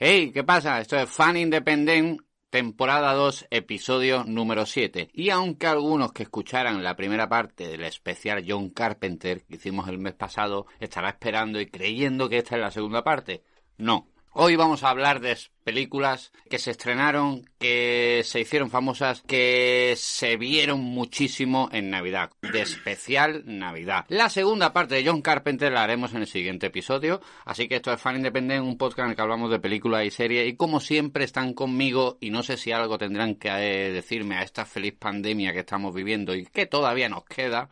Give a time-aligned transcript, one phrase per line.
[0.00, 0.80] Hey, ¿qué pasa?
[0.80, 5.10] Esto es Fan Independent, temporada 2, episodio número 7.
[5.12, 9.98] Y aunque algunos que escucharan la primera parte del especial John Carpenter que hicimos el
[9.98, 13.42] mes pasado estará esperando y creyendo que esta es la segunda parte,
[13.76, 14.06] no.
[14.40, 20.36] Hoy vamos a hablar de películas que se estrenaron, que se hicieron famosas, que se
[20.36, 24.04] vieron muchísimo en Navidad, de especial Navidad.
[24.06, 27.92] La segunda parte de John Carpenter la haremos en el siguiente episodio, así que esto
[27.92, 30.78] es Fan Independent, un podcast en el que hablamos de películas y series y como
[30.78, 35.52] siempre están conmigo y no sé si algo tendrán que decirme a esta feliz pandemia
[35.52, 37.68] que estamos viviendo y que todavía nos queda.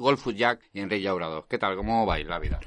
[0.00, 1.46] Golfus Jack y Enrique Yaurado.
[1.46, 1.76] ¿Qué tal?
[1.76, 2.58] ¿Cómo vais la vida?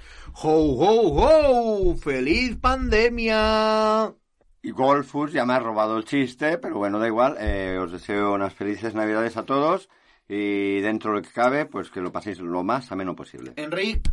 [0.42, 1.96] ¡Ho, ho, ho!
[1.98, 4.14] ¡Feliz pandemia!
[4.62, 7.36] Y Golfus ya me ha robado el chiste, pero bueno, da igual.
[7.40, 9.90] Eh, os deseo unas felices navidades a todos
[10.30, 13.54] y dentro de lo que cabe, pues que lo paséis lo más ameno posible.
[13.58, 14.10] Enric,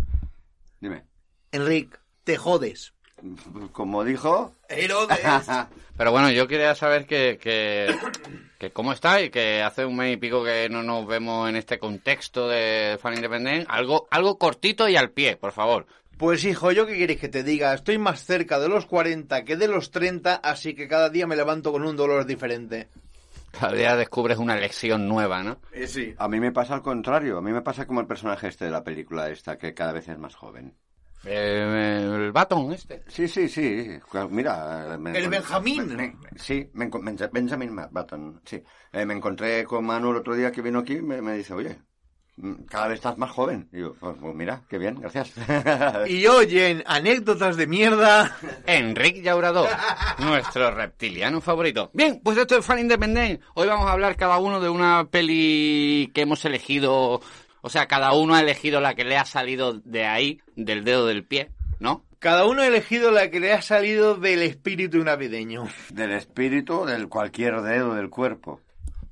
[0.81, 1.05] Dime.
[1.53, 2.95] Enric, te jodes.
[3.73, 4.55] Como dijo...
[4.69, 5.19] Herodes.
[5.97, 7.95] Pero bueno, yo quería saber que, que,
[8.59, 11.79] que cómo estáis, que hace un mes y pico que no nos vemos en este
[11.79, 13.67] contexto de Fan Independent.
[13.69, 15.87] Algo, algo cortito y al pie, por favor.
[16.17, 17.73] Pues hijo, ¿yo qué quieres que te diga?
[17.73, 21.37] Estoy más cerca de los 40 que de los 30, así que cada día me
[21.37, 22.89] levanto con un dolor diferente.
[23.59, 25.61] Cada día descubres una lección nueva, ¿no?
[25.73, 26.15] Eh, sí.
[26.19, 27.39] A mí me pasa al contrario.
[27.39, 30.09] A mí me pasa como el personaje este de la película esta, que cada vez
[30.09, 30.75] es más joven.
[31.25, 33.03] Eh, el Baton este.
[33.09, 33.99] Sí, sí, sí.
[34.31, 34.97] Mira...
[34.99, 35.87] me El Benjamín.
[35.89, 36.89] me- me- sí, me
[37.33, 38.63] Benjamin Button, sí.
[38.93, 41.53] Eh, me encontré con Manu el otro día que vino aquí y me, me dice,
[41.55, 41.79] oye,
[42.37, 43.69] mm, cada vez estás más joven.
[43.73, 45.33] Y yo, pues, pues mira, qué bien, gracias.
[46.09, 48.37] Y oyen anécdotas de mierda.
[48.67, 49.69] Enrique Llaurador,
[50.19, 51.91] nuestro reptiliano favorito.
[51.93, 53.43] Bien, pues esto es Fan Independent.
[53.55, 57.21] Hoy vamos a hablar cada uno de una peli que hemos elegido.
[57.63, 61.07] O sea, cada uno ha elegido la que le ha salido de ahí, del dedo
[61.07, 62.05] del pie, ¿no?
[62.19, 65.65] Cada uno ha elegido la que le ha salido del espíritu navideño.
[65.91, 68.61] del espíritu, del cualquier dedo del cuerpo.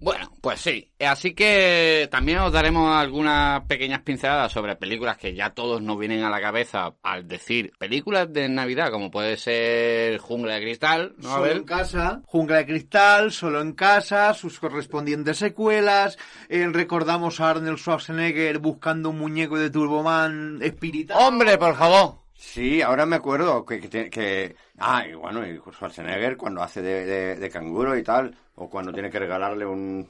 [0.00, 0.92] Bueno, pues sí.
[1.00, 6.22] Así que también os daremos algunas pequeñas pinceladas sobre películas que ya todos nos vienen
[6.22, 11.30] a la cabeza al decir películas de Navidad, como puede ser Jungla de Cristal, ¿no?
[11.30, 16.16] Solo en casa, Jungla de Cristal, solo en casa, sus correspondientes secuelas.
[16.48, 21.18] eh, recordamos a Arnold Schwarzenegger buscando un muñeco de Turboman espiritual.
[21.20, 22.27] ¡Hombre, por favor!
[22.40, 27.04] Sí, ahora me acuerdo que, que, que- ah, y bueno, y Schwarzenegger cuando hace de,
[27.04, 30.08] de- de canguro y tal, o cuando tiene que regalarle un,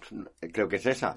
[0.53, 1.16] creo que es esa,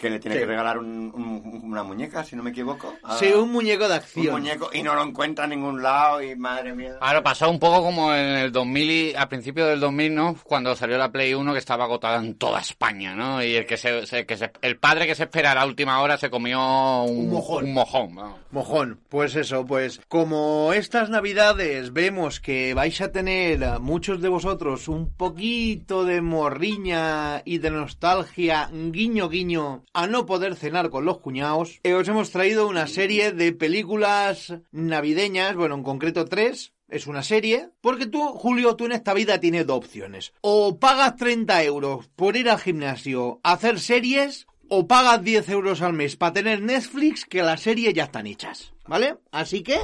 [0.00, 0.40] que le tiene Sí.
[0.40, 2.94] que regalar un- un- una muñeca, si no me equivoco.
[3.04, 4.32] Ah, Sí, un muñeco de un acción.
[4.32, 6.96] muñeco y no lo encuentra en ningún lado y madre mía.
[7.00, 10.36] Ahora pasó un poco como en el 2000, y, a principio del 2000, ¿no?
[10.44, 13.42] Cuando salió la Play 1 que estaba agotada en toda España, ¿no?
[13.44, 16.16] Y el que se, se- que se- el padre que se esperara a última hora
[16.16, 17.64] se comió un, Un mojón.
[17.64, 18.10] un mojón.
[18.50, 24.28] Mojón, pues eso, pues como estas navidades vemos que vais a tener a muchos de
[24.28, 31.04] vosotros un poquito de morriña y de nostalgia, guiño guiño, a no poder cenar con
[31.04, 36.72] los cuñados, eh, os hemos traído una serie de películas navideñas, bueno, en concreto tres,
[36.88, 40.32] es una serie, porque tú, Julio, tú en esta vida tienes dos opciones.
[40.40, 45.82] O pagas 30 euros por ir al gimnasio a hacer series, o pagas 10 euros
[45.82, 49.16] al mes para tener Netflix, que las series ya están hechas, ¿vale?
[49.32, 49.74] Así que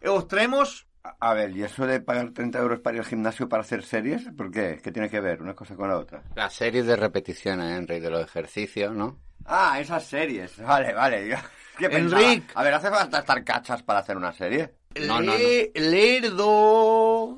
[0.00, 0.86] eh, os traemos...
[1.02, 3.82] A- A ver, ¿y eso de pagar 30 euros para ir al gimnasio para hacer
[3.82, 4.24] series?
[4.36, 4.80] ¿Por qué?
[4.82, 6.22] ¿Qué tiene que ver una cosa con la otra?
[6.34, 9.18] Las series de repeticiones, Henry, de los ejercicios, ¿no?
[9.46, 10.58] Ah, esas series.
[10.58, 11.28] Vale, vale.
[11.28, 11.36] yo-
[11.78, 11.86] ¿Qué?
[11.86, 12.52] Enric.
[12.54, 14.72] A ver, ¿hace falta estar cachas para hacer una serie?
[15.00, 15.38] No, no, no.
[15.38, 17.36] Le- Lerdo...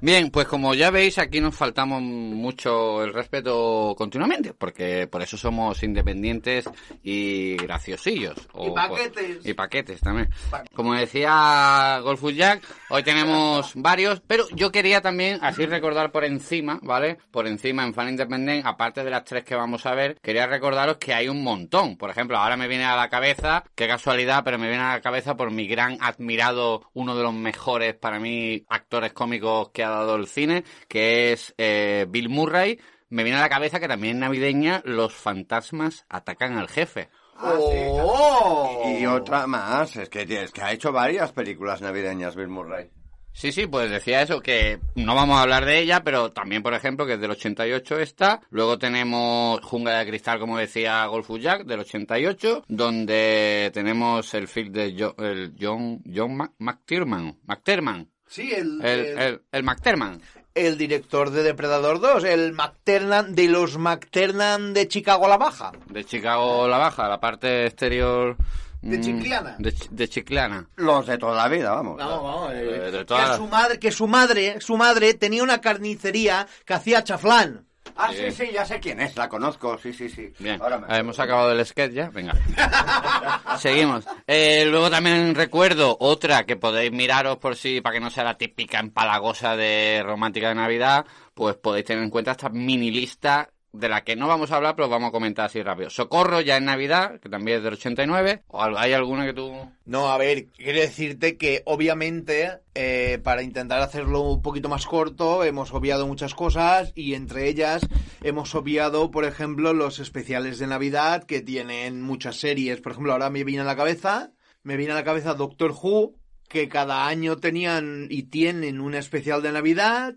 [0.00, 5.36] Bien, pues como ya veis, aquí nos faltamos mucho el respeto continuamente, porque por eso
[5.36, 6.68] somos independientes
[7.02, 8.36] y graciosillos.
[8.38, 9.46] Y O- paquetes.
[9.46, 10.28] Y paquetes también.
[10.74, 16.78] Como decía Golfus Jack, hoy tenemos varios, pero yo quería también así recordar por encima,
[16.82, 17.18] ¿vale?
[17.30, 20.96] Por encima en Fan Independent, aparte de las tres que vamos a ver, quería recordaros
[20.96, 21.96] que hay un montón.
[21.96, 25.00] Por ejemplo, ahora me viene a la cabeza, qué casualidad, pero me viene a la
[25.00, 29.90] cabeza por mi gran admirado, uno de los mejores para mí actores cómicos que ha
[29.90, 32.78] dado el cine, que es eh, Bill Murray.
[33.08, 37.10] Me viene a la cabeza que también navideña los fantasmas atacan al jefe.
[37.40, 38.96] ¡Oh!
[38.98, 42.90] Y otra más, es que, es que ha hecho varias películas navideñas Bill Murray.
[43.34, 46.74] Sí, sí, pues decía eso, que no vamos a hablar de ella, pero también, por
[46.74, 48.40] ejemplo, que es del 88 esta.
[48.50, 54.72] Luego tenemos Jungla de Cristal, como decía Golfus Jack, del 88, donde tenemos el film
[54.72, 57.38] de Jo- el John, John McTiernan.
[57.46, 58.08] McTiernan.
[58.28, 60.20] Sí, el, El, el- el,
[60.54, 65.72] el director de Depredador 2, el McTernan de los McTernan de Chicago la Baja.
[65.88, 68.36] De Chicago la Baja, la parte exterior
[68.82, 69.56] De Mm, Chiclana.
[69.58, 70.68] De, Ch- de Chiclana.
[70.76, 71.96] Los de toda la vida, vamos.
[71.96, 75.42] Vamos, vamos, eh, De- de que, todas- su madre, que su madre, su madre tenía
[75.42, 77.66] una carnicería que hacía chaflán.
[77.94, 80.32] Ah, sí, sí, ya sé quién es, la conozco, sí, sí, sí.
[80.38, 82.32] Bien, Ahora me hemos acabado el sketch ya, venga.
[83.58, 84.04] Seguimos.
[84.26, 88.38] Eh, luego también recuerdo otra que podéis miraros por si, para que no sea la
[88.38, 93.88] típica empalagosa de romántica de Navidad, pues podéis tener en cuenta esta mini lista de
[93.88, 95.88] la que no vamos a hablar, pero vamos a comentar así rápido.
[95.88, 98.42] Socorro ya en Navidad, que también es del 89.
[98.48, 99.52] ¿O hay alguna que tú...?
[99.86, 105.42] No, a ver, quiero decirte que obviamente eh, para intentar hacerlo un poquito más corto
[105.42, 107.86] hemos obviado muchas cosas y entre ellas
[108.22, 112.80] hemos obviado, por ejemplo, los especiales de Navidad que tienen muchas series.
[112.80, 114.32] Por ejemplo, ahora me viene a la cabeza,
[114.62, 116.14] me viene a la cabeza Doctor Who,
[116.48, 120.14] que cada año tenían y tienen un especial de Navidad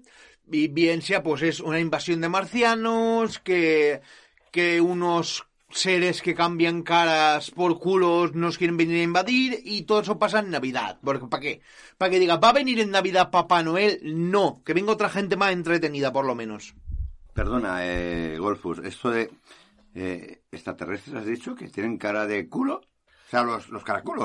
[0.51, 4.01] y bien sea pues es una invasión de marcianos, que,
[4.51, 10.01] que unos seres que cambian caras por culos nos quieren venir a invadir y todo
[10.01, 10.99] eso pasa en Navidad.
[11.03, 11.61] Porque ¿para qué?
[11.97, 13.99] Para que diga, ¿va a venir en Navidad Papá Noel?
[14.03, 16.75] No, que venga otra gente más entretenida por lo menos.
[17.33, 19.29] Perdona, eh, Golfus, esto de
[19.93, 22.81] eh, extraterrestres has dicho que tienen cara de culo.
[23.27, 23.83] O sea, los, los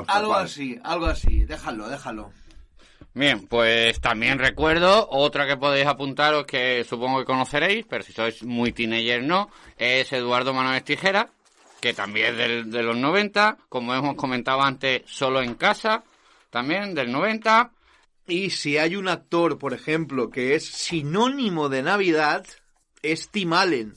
[0.09, 2.33] Algo así, algo así, déjalo, déjalo.
[3.13, 8.45] Bien, pues también recuerdo otra que podéis apuntaros que supongo que conoceréis, pero si sois
[8.45, 11.29] muy teenager no, es Eduardo Manuel Tijera,
[11.81, 16.05] que también es del, de los 90, como hemos comentado antes, solo en casa,
[16.51, 17.73] también del 90.
[18.29, 22.47] Y si hay un actor, por ejemplo, que es sinónimo de Navidad,
[23.03, 23.95] es Tim Allen.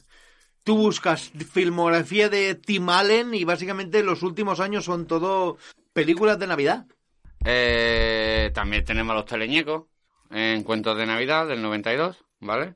[0.64, 5.58] Tú buscas filmografía de Tim Allen y básicamente los últimos años son todo
[5.94, 6.88] películas de Navidad.
[7.46, 9.84] Eh, también tenemos a los teleñecos
[10.32, 12.76] en Cuentos de Navidad del 92, ¿vale?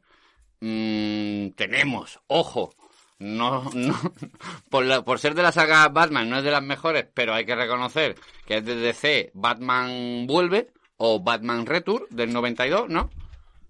[0.60, 2.74] Mm, tenemos, ojo,
[3.20, 3.96] no, no,
[4.70, 7.46] por, la- por ser de la saga Batman no es de las mejores, pero hay
[7.46, 8.16] que reconocer
[8.46, 13.10] que es de DC Batman Vuelve o Batman Return del 92, ¿no?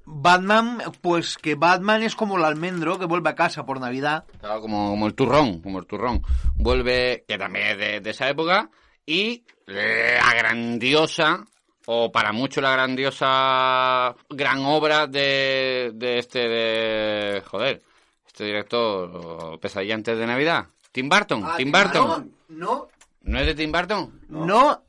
[0.09, 4.23] Batman, pues que Batman es como el almendro que vuelve a casa por Navidad.
[4.39, 6.21] Claro, como, como el turrón, como el turrón.
[6.55, 8.69] Vuelve, que también es de, de esa época,
[9.05, 11.46] y la grandiosa,
[11.86, 17.81] o para muchos la grandiosa gran obra de, de este, de, joder,
[18.25, 20.66] este director, Pesadilla antes de Navidad.
[20.92, 22.08] Tim Burton, Ah, Tim Burton.
[22.08, 22.36] Burton.
[22.50, 22.88] No,
[23.22, 24.22] ¿No es de Tim Burton?
[24.30, 24.84] no,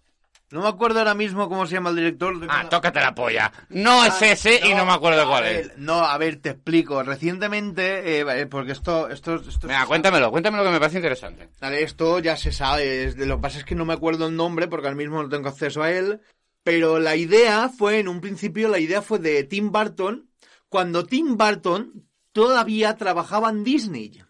[0.50, 2.34] no me acuerdo ahora mismo cómo se llama el director.
[2.48, 3.52] Ah, tócate la polla.
[3.68, 5.78] No es ese y no me acuerdo cuál ver, es.
[5.78, 7.02] No, a ver, te explico.
[7.02, 11.48] Recientemente, eh, porque esto, esto, esto Venga, cuéntamelo, cuéntamelo que me parece interesante.
[11.60, 13.04] Vale, esto ya se sabe.
[13.04, 15.22] es de- Lo que pasa es que no me acuerdo el nombre porque ahora mismo
[15.22, 16.20] no tengo acceso a él.
[16.64, 20.28] Pero la idea fue, en un principio, la idea fue de Tim Burton,
[20.68, 24.22] cuando Tim Burton todavía trabajaba en Disney.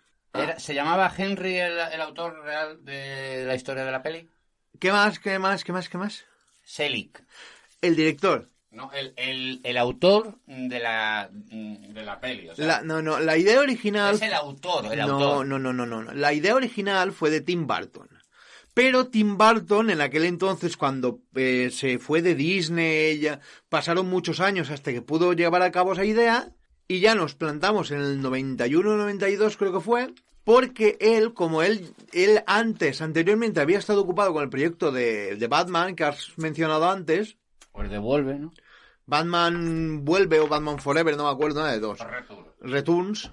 [0.58, 4.28] ¿Se llamaba Henry el, el autor real de la historia de la peli?
[4.78, 5.18] ¿Qué más?
[5.18, 5.64] ¿Qué más?
[5.64, 5.88] ¿Qué más?
[5.88, 6.24] ¿Qué más?
[6.62, 7.10] Selig.
[7.80, 8.48] El director.
[8.70, 12.48] No, el, el, el autor de la, de la peli.
[12.50, 14.14] O sea, La, no, no, la idea original...
[14.16, 15.46] es el autor, el no, autor.
[15.46, 16.12] no, no, no, no, no.
[16.12, 18.08] La idea original fue de Tim Burton.
[18.74, 24.38] Pero Tim Burton, en aquel entonces, cuando eh, se fue de Disney, ya pasaron muchos
[24.38, 26.52] años hasta que pudo llevar a cabo esa idea,
[26.86, 30.14] y ya nos plantamos en el 91-92, creo que fue,
[30.48, 35.46] porque él, como él, él antes, anteriormente, había estado ocupado con el proyecto de, de
[35.46, 37.36] Batman, que has mencionado antes,
[37.70, 38.54] Pues devuelve, ¿no?
[39.04, 41.98] Batman vuelve o Batman Forever, no me acuerdo nada de dos.
[42.62, 43.30] Returns.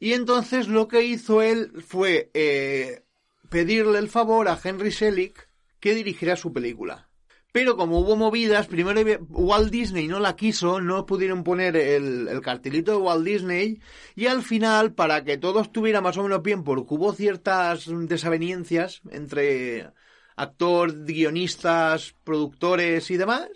[0.00, 3.04] Y entonces lo que hizo él fue eh,
[3.48, 7.09] pedirle el favor a Henry Selick que dirigiera su película.
[7.52, 12.40] Pero como hubo movidas, primero Walt Disney no la quiso, no pudieron poner el, el
[12.42, 13.80] cartelito de Walt Disney
[14.14, 19.00] y al final, para que todo estuviera más o menos bien, porque hubo ciertas desavenencias
[19.10, 19.90] entre
[20.36, 23.48] actor, guionistas, productores y demás,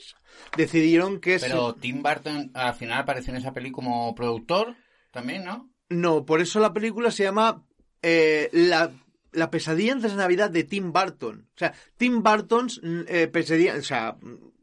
[0.57, 1.39] decidieron que...
[1.39, 4.75] se- Pero Tim Burton al final apareció en esa peli como productor
[5.13, 5.71] también, ¿no?
[5.89, 7.63] No, por eso la película se llama
[8.03, 8.91] eh, la,
[9.35, 11.49] la pesadilla antes de Navidad de Tim Burton.
[11.55, 14.17] O sea, Tim Burton's mm, eh, pesadilla, o sea,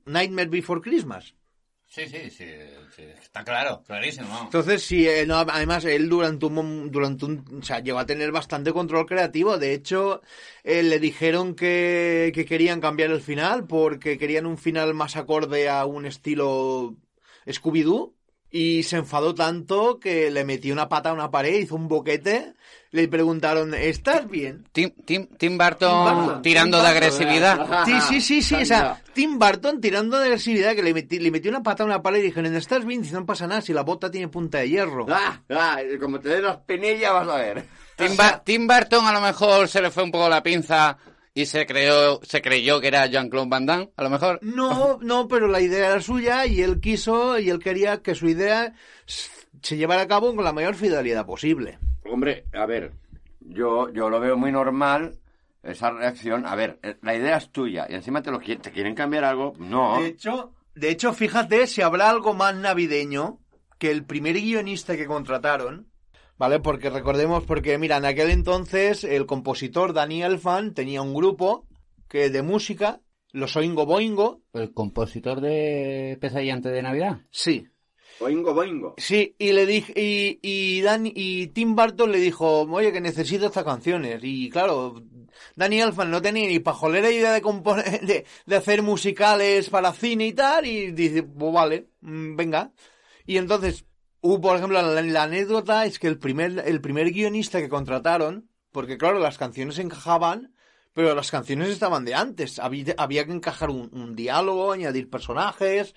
[0.06, 1.36] Nightmare Before Christmas.
[1.86, 2.46] Sí, sí, sí,
[2.96, 4.30] sí, está claro, clarísimo.
[4.30, 4.46] vamos.
[4.46, 8.32] Entonces, sí, eh, no, además él durante un, durante un, o sea, llegó a tener
[8.32, 9.58] bastante control creativo.
[9.58, 10.22] De hecho,
[10.64, 15.68] eh, le dijeron que, que querían cambiar el final porque querían un final más acorde
[15.68, 16.96] a un estilo
[17.46, 18.16] Scooby-Doo.
[18.54, 22.54] Y se enfadó tanto que le metió una pata a una pared, hizo un boquete.
[22.94, 24.66] Le preguntaron, ¿estás bien?
[24.74, 27.86] Tim, Tim, Tim Burton Tim Burton, tirando Tim de agresividad.
[27.86, 28.56] Sí, sí, sí, sí.
[28.56, 31.86] O sea, Tim Burton tirando de agresividad que le, metí- le metió una pata a
[31.86, 33.06] una pared y dijeron, ¿estás bien?
[33.06, 35.06] Si no pasa nada, si la bota tiene punta de hierro.
[35.10, 37.64] Ah, ah, como te den las penillas vas a ver.
[37.96, 40.98] Tim, Ba- Tim Burton a lo mejor se le fue un poco la pinza
[41.34, 44.38] y se creó, se creyó que era Jean-Claude Van Damme, a lo mejor.
[44.42, 48.28] No, no, pero la idea era suya y él quiso y él quería que su
[48.28, 48.74] idea
[49.06, 51.80] se llevara a cabo con la mayor fidelidad posible.
[52.12, 52.92] Hombre, a ver,
[53.40, 55.18] yo, yo lo veo muy normal
[55.64, 56.46] esa reacción.
[56.46, 59.24] A ver, eh, la idea es tuya y encima te lo qui- te quieren cambiar
[59.24, 59.54] algo.
[59.60, 60.02] No.
[60.02, 63.40] De hecho, de hecho, fíjate si habrá algo más navideño
[63.78, 65.88] que el primer guionista que contrataron.
[66.38, 66.60] ¿Vale?
[66.60, 71.68] Porque recordemos, porque mira, en aquel entonces el compositor Daniel Fan tenía un grupo
[72.10, 73.00] que de música,
[73.32, 74.42] los Oingo Boingo.
[74.54, 77.20] ¿El compositor de Pesadilla antes de Navidad?
[77.30, 77.68] Sí.
[78.22, 78.94] Boingo, boingo.
[78.98, 83.48] Sí, y le dije, y, y, Dan, y Tim Burton le dijo, oye, que necesito
[83.48, 84.20] estas canciones.
[84.22, 85.02] Y claro,
[85.56, 88.02] Danny Elfman no tenía ni pajolera idea de, componer,
[88.46, 92.72] de, hacer musicales para cine y tal, y dice, pues vale, mm, venga.
[93.26, 93.86] Y entonces,
[94.22, 99.00] hubo, por ejemplo, la, anécdota es que el primer, el primer guionista que contrataron, porque
[99.00, 100.54] claro, las canciones encajaban,
[100.94, 102.60] pero las canciones estaban de antes.
[102.60, 105.96] Había, había que encajar un diálogo, añadir personajes.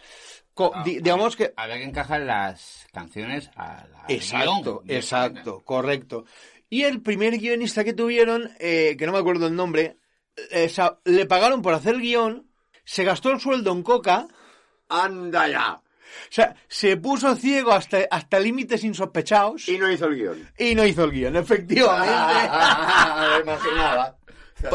[0.54, 5.60] Co- Ah, di- digamos que Había que encajar las canciones a la Exacto, guion, exacto,
[5.64, 6.24] correcto.
[6.70, 9.98] Y el primer guionista que tuvieron, eh, que no me acuerdo el nombre,
[10.50, 10.70] eh,
[11.04, 12.48] le pagaron por hacer el guion,
[12.84, 14.26] se gastó el sueldo en coca,
[14.88, 15.72] Anda ya.
[15.74, 15.82] o
[16.30, 20.50] sea, se puso ciego hasta, hasta límites insospechados Y no hizo el guion.
[20.58, 22.14] y no hizo el guion, efectivamente.
[23.36, 24.16] Me imaginaba.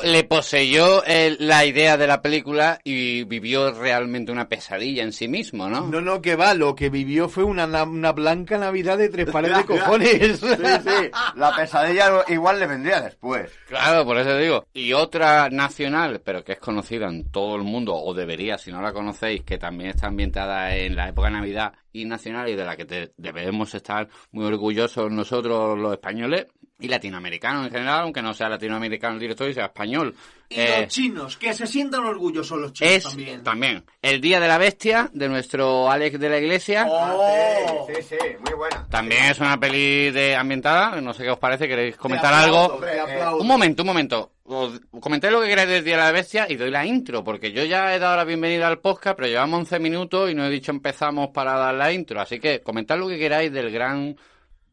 [0.03, 5.27] Le poseyó el- la idea de la película y vivió realmente una pesadilla en sí
[5.27, 5.87] mismo, ¿no?
[5.87, 9.29] No, no, que va, lo que vivió fue una, na- una blanca Navidad de tres
[9.31, 10.39] pares de cojones.
[10.39, 11.11] Sí, sí.
[11.35, 13.51] La pesadilla igual le vendría después.
[13.67, 14.65] Claro, por eso digo.
[14.73, 18.81] Y otra nacional, pero que es conocida en todo el mundo, o debería, si no
[18.81, 22.65] la conocéis, que también está ambientada en la época de Navidad y nacional y de
[22.65, 26.45] la que te- debemos estar muy orgullosos nosotros los españoles
[26.79, 30.15] y latinoamericanos en general, aunque no sea latinoamericano el director y sea español.
[30.47, 33.43] Y Eh, los chinos, que se sientan orgullosos los chinos es también.
[33.43, 36.87] también el Día de la Bestia de nuestro Alex de la Iglesia.
[36.89, 37.85] Oh.
[37.87, 38.87] Sí, sí, muy buena.
[38.89, 42.75] También es una peli de ambientada, no sé qué os parece, queréis comentar aplaudo, algo.
[42.75, 43.25] Hombre, eh.
[43.39, 44.31] Un momento, un momento.
[44.45, 47.51] Os comentéis lo que queráis del Día de la Bestia y doy la intro, porque
[47.51, 50.49] yo ya he dado la bienvenida al podcast, pero llevamos 11 minutos y no he
[50.49, 52.19] dicho empezamos para dar la intro.
[52.19, 54.17] Así que comentad lo que queráis del gran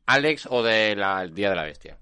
[0.07, 0.99] Alex o del
[1.35, 1.99] Día de la Bestia.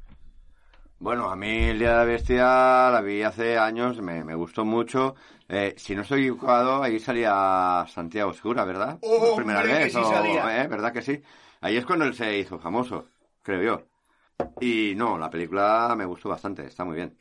[0.99, 2.45] Bueno, a mí el Día de la Bestia
[2.91, 5.15] la vi hace años, me, me gustó mucho.
[5.49, 8.99] Eh, si no estoy equivocado, ahí salía Santiago Segura, ¿verdad?
[9.03, 10.63] Oh, Por primera hombre, que vez, sí o- salía.
[10.63, 11.21] eh, ¿verdad que sí?
[11.61, 13.09] Ahí es cuando él se hizo famoso,
[13.43, 13.83] creo yo.
[14.61, 17.17] Y no, la película me gustó bastante, está muy bien.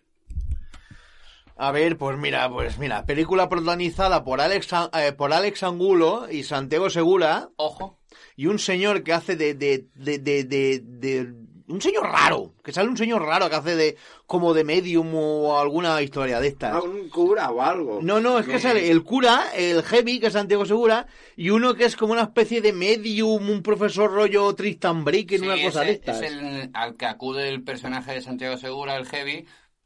[1.55, 6.43] A ver, pues mira, pues mira, película protagonizada por Alex, eh, por Alex Angulo y
[6.43, 7.99] Santiago Segura Ojo.
[8.35, 11.33] Y un señor que hace de, de, de, de, de- de-
[11.65, 13.95] un señor raro, que sale un señor raro que hace de
[14.27, 16.83] como de medium o alguna historia de estas.
[16.83, 17.99] un cura o algo.
[18.01, 21.73] No, no, es que sale el cura, el heavy, que es Santiago Segura, y uno
[21.73, 25.81] que es como una especie de medium, un profesor rollo Tristan Brick en una cosa
[25.81, 26.21] de estas.
[26.21, 29.45] Es el al que acude el personaje de Santiago Segura, el Heavy.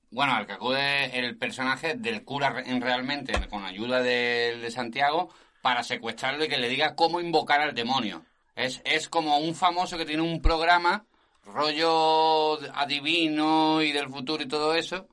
[0.10, 4.72] Bueno, al que acude el personaje del cura re- en realmente, con ayuda de, de
[4.72, 5.30] Santiago,
[5.62, 8.26] para secuestrarlo y que le diga cómo invocar al demonio.
[8.58, 11.06] Es, es como un famoso que tiene un programa,
[11.46, 15.08] rollo adivino y del futuro y todo eso,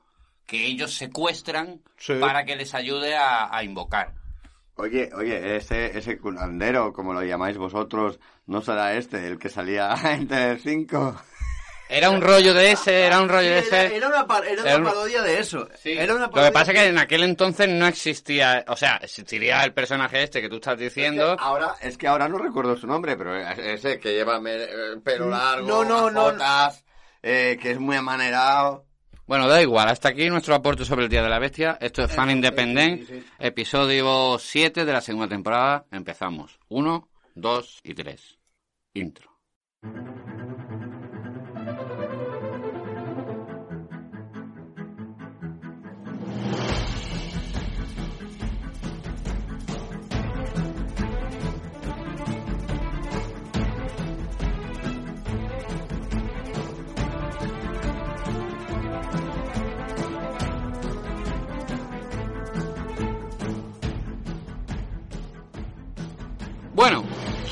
[0.45, 2.15] que ellos secuestran Sí.
[2.19, 4.13] para que les ayude a, a invocar.
[4.77, 9.95] Oye, oye, ese, ese curandero, como lo llamáis vosotros, ¿no será este, el que salía
[10.11, 11.15] en Telecinco?
[11.87, 13.95] Era un rollo de ese, era un rollo de Era, ese.
[13.95, 15.69] era una, par- era una Era un- parodia de eso.
[15.81, 15.91] Sí.
[15.91, 19.63] Era una Lo que pasa es que en aquel entonces no existía, o sea, existiría
[19.63, 21.35] el personaje este que tú estás diciendo.
[21.39, 25.29] Ahora, es que ahora no recuerdo su nombre, pero es ese que lleva el pelo
[25.29, 26.23] largo, No, no, no.
[26.23, 26.83] botas,
[27.21, 28.85] eh, que es muy amanerado.
[29.27, 31.77] Bueno, da igual, hasta aquí nuestro aporte sobre el Día de la Bestia.
[31.81, 33.25] Esto es Fan Independent, sí, sí.
[33.39, 35.85] episodio 7 de la segunda temporada.
[35.91, 36.59] Empezamos.
[36.69, 38.37] 1, 2 y 3.
[38.93, 39.31] Intro.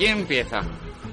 [0.04, 0.62] ¿Quién empieza?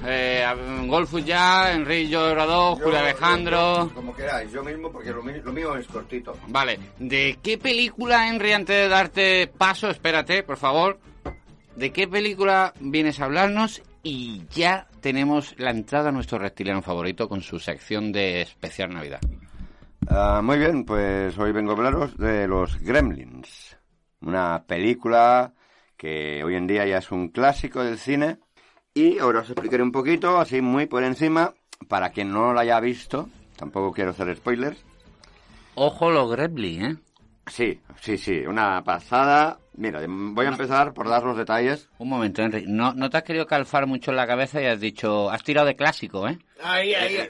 [0.04, 0.44] Eh,
[0.86, 3.88] Golfus ya, Enrique Llorador, Julio Alejandro.
[3.94, 6.36] como queráis, yo mismo, porque lo mío es cortito.
[6.48, 10.98] Vale, ¿de qué película, Henry, antes de darte paso, espérate, por favor,
[11.76, 13.80] ¿de qué película vienes a hablarnos?
[14.02, 19.20] Y ya tenemos la entrada a nuestro reptiliano favorito con su sección de especial Navidad.
[20.08, 23.76] Ah, muy bien, pues hoy vengo a hablaros de los Gremlins,
[24.20, 25.52] una película
[25.96, 28.38] que hoy en día ya es un clásico del cine
[28.94, 31.54] y ahora os explicaré un poquito, así muy por encima,
[31.88, 34.82] para quien no lo haya visto, tampoco quiero hacer spoilers.
[35.74, 36.96] Ojo los Gremlins, ¿eh?
[37.46, 39.58] Sí, sí, sí, una pasada.
[39.74, 41.88] Mira, voy a empezar por dar los detalles.
[41.98, 42.64] Un momento, Henry.
[42.66, 45.30] No, no te has querido calfar mucho en la cabeza y has dicho...
[45.30, 46.38] Has tirado de clásico, ¿eh?
[46.62, 47.16] Ahí, ahí.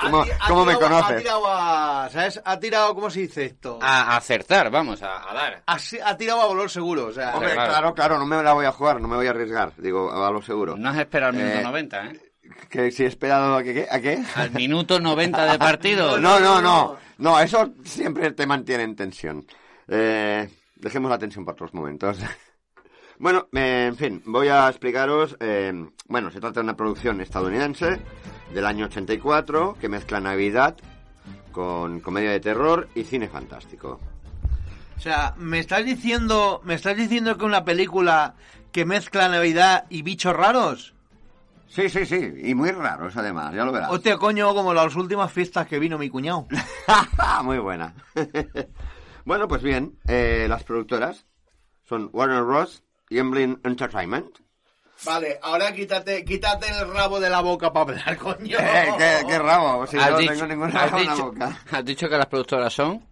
[0.00, 1.22] Eh, Ha tirado, ¿Cómo, ha ti- ha cómo me tirado- Ha conoces?
[1.22, 2.08] tirado a...
[2.10, 2.40] ¿Sabes?
[2.44, 2.94] Ha tirado...
[2.94, 3.78] ¿Cómo se dice esto?
[3.82, 5.62] A, a acertar, vamos, a, a dar.
[5.66, 7.34] Ha, ha tirado a valor seguro, o sea...
[7.34, 7.70] Hombre, claro.
[7.72, 10.30] claro, claro, no me la voy a jugar, no me voy a arriesgar, digo, a
[10.30, 10.76] lo seguro.
[10.76, 12.20] No has esperado el minuto Eh, 90, ¿eh?
[12.70, 13.86] Que si he esperado a que, ¿qué?
[13.90, 14.22] ¿a qué?
[14.36, 16.18] Al minuto 90 de partido.
[16.20, 16.96] No, no, no.
[17.18, 19.44] No, eso siempre te mantiene en tensión.
[19.88, 22.18] Eh, dejemos la tensión para otros momentos.
[23.18, 25.36] Bueno, eh, en fin, voy a explicaros.
[25.40, 25.72] eh,
[26.06, 28.00] bueno, se trata de una producción estadounidense
[28.54, 30.76] del año 84 que mezcla Navidad
[31.52, 33.98] con comedia de terror y cine fantástico.
[34.96, 36.60] O sea, ¿me estás diciendo...
[36.64, 38.34] ¿Me estás diciendo que una película
[38.72, 40.94] que mezcla Navidad y bichos raros?
[41.66, 43.90] Sí, sí, sí, y muy raros además, ya lo verás.
[43.90, 46.46] Hostia, coño, como las últimas fiestas que vino mi cuñado.
[47.44, 47.94] Muy buena.
[49.24, 51.26] bueno, pues bien, eh, las productoras
[51.82, 52.82] son Warner Bros.
[53.10, 54.38] Emblem Entertainment.
[55.04, 58.58] Vale, ahora quítate, quítate el rabo de la boca para hablar, coño.
[58.58, 61.58] Eh, qué, qué rabo, si Has no dicho- tengo ningún rabo en la boca.
[61.70, 63.06] has dicho que las productoras son...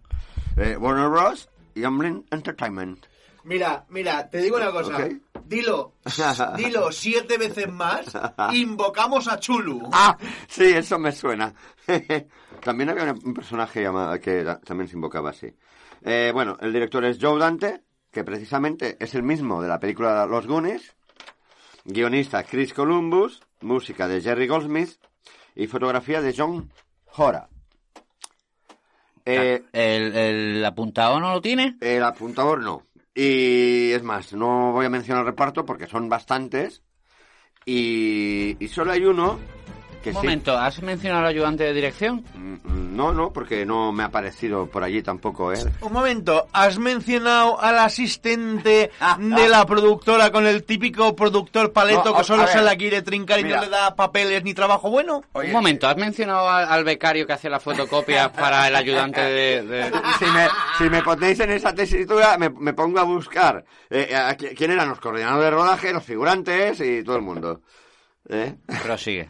[0.57, 1.47] Eh, Warner Bros.
[1.75, 3.05] y Entertainment.
[3.43, 5.07] Mira, mira, te digo una cosa.
[5.45, 5.93] Dilo,
[6.57, 8.05] dilo siete veces más.
[8.53, 9.87] Invocamos a Chulu.
[9.93, 10.17] Ah,
[10.49, 11.53] sí, eso me suena.
[12.61, 15.55] también había un personaje llamado que también se invocaba así.
[16.03, 17.83] Eh, bueno, el director es Joe Dante,
[18.17, 20.95] que precisamente es el mismo de la película Los Goonies.
[21.85, 24.89] Guionista Chris Columbus, música de Jerry Goldsmith
[25.53, 26.73] y fotografía de John
[27.15, 27.47] Hora.
[29.23, 31.77] Eh, ¿El, el apuntado no lo tiene?
[31.79, 32.87] el apuntador no.
[33.13, 36.81] Y es más, no voy a mencionar el reparto porque son bastantes.
[37.65, 39.37] Y, y solo hay uno
[40.01, 40.21] que Un sí.
[40.21, 42.23] momento, ¿has mencionado al ayudante de dirección?
[42.35, 45.59] Mm, No, no, porque no me ha aparecido por allí tampoco, ¿eh?
[45.81, 52.17] Un momento, ¿has mencionado al asistente de la productora con el típico productor paleto No,
[52.17, 53.57] que solo se la quiere trincar y Mira.
[53.57, 55.21] no le da papeles ni trabajo bueno?
[55.33, 59.21] Oye, Un momento, ¿has mencionado al, al becario que hace las fotocopias para el ayudante
[59.21, 59.61] de...
[59.63, 60.47] de- Si me,
[60.79, 64.89] si me ponéis en esa tesitura, me, me pongo a buscar eh, a quién eran
[64.89, 67.61] los coordinadores de rodaje, los figurantes y todo el mundo.
[68.29, 68.55] ¿Eh?
[68.83, 69.29] Prosigue.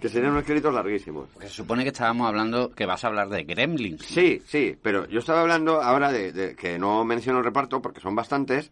[0.00, 1.28] Que serían unos créditos larguísimos.
[1.32, 4.02] Porque se supone que estábamos hablando, que vas a hablar de Gremlins.
[4.04, 8.00] Sí, sí, pero yo estaba hablando ahora de, de que no menciono el reparto porque
[8.00, 8.70] son bastantes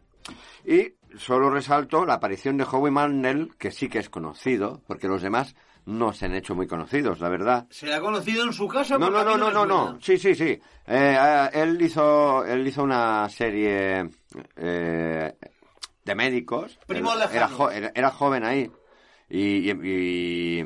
[0.67, 5.23] y solo resalto la aparición de Howie Mandel, que sí que es conocido, porque los
[5.23, 5.55] demás
[5.87, 7.67] no se han hecho muy conocidos, la verdad.
[7.71, 8.99] ¿Se le ha conocido en su casa?
[8.99, 9.99] No, no, no, no, no.
[10.01, 10.45] Sí, sí, sí.
[10.45, 14.09] Eh, eh, él hizo, él hizo una serie
[14.57, 15.35] eh,
[16.05, 16.79] de médicos.
[16.87, 18.71] Primo Él- era, jo- era, era joven ahí
[19.29, 20.65] y, y- y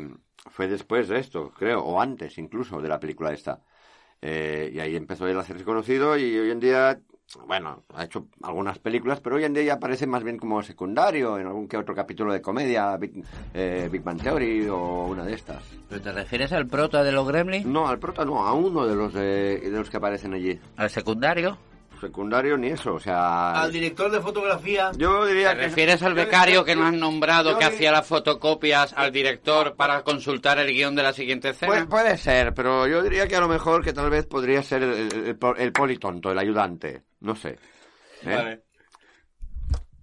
[0.50, 3.60] fue después de esto, creo, o antes incluso de la película esta.
[4.20, 6.98] Eh, y ahí empezó él a hacerse conocido y hoy en día,
[7.46, 11.38] bueno, ha hecho algunas películas, pero hoy en día ya aparece más bien como secundario
[11.38, 13.22] en algún que otro capítulo de comedia, Big,
[13.54, 15.62] eh, Big Bang Theory o una de estas.
[15.88, 17.66] ¿Pero te refieres al prota de los Gremlins?
[17.66, 20.58] No, al prota no, a uno de los de, de los que aparecen allí.
[20.76, 21.58] ¿Al secundario?
[22.00, 23.60] Secundario ni eso, o sea...
[23.60, 24.90] Al director de fotografía.
[24.96, 25.62] Yo diría ¿Te que...
[25.66, 30.58] refieres al becario que nos han nombrado que hacía las fotocopias al director para consultar
[30.58, 31.86] el guion de la siguiente escena?
[31.88, 34.92] puede ser, pero yo diría que a lo mejor que tal vez podría ser el,
[35.12, 37.58] el, el po- el politonto, el ayudante, no sé.
[38.24, 38.60] ¿Eh?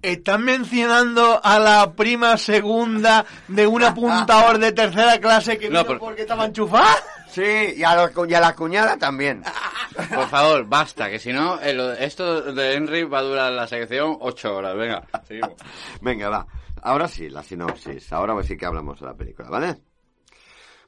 [0.01, 5.85] Están mencionando a la prima segunda de un apuntador de tercera clase que No, vino
[5.87, 6.95] por- porque estaba enchufada.
[7.27, 9.43] Sí, y a, cu- y a la cuñada también.
[10.13, 14.17] Por favor, basta, que si no, el- esto de Henry va a durar la sección
[14.21, 14.75] ocho horas.
[14.75, 15.53] Venga, seguimos.
[16.01, 16.47] Venga, va.
[16.81, 18.11] Ahora sí, la sinopsis.
[18.13, 19.75] Ahora sí que hablamos de la película, ¿vale?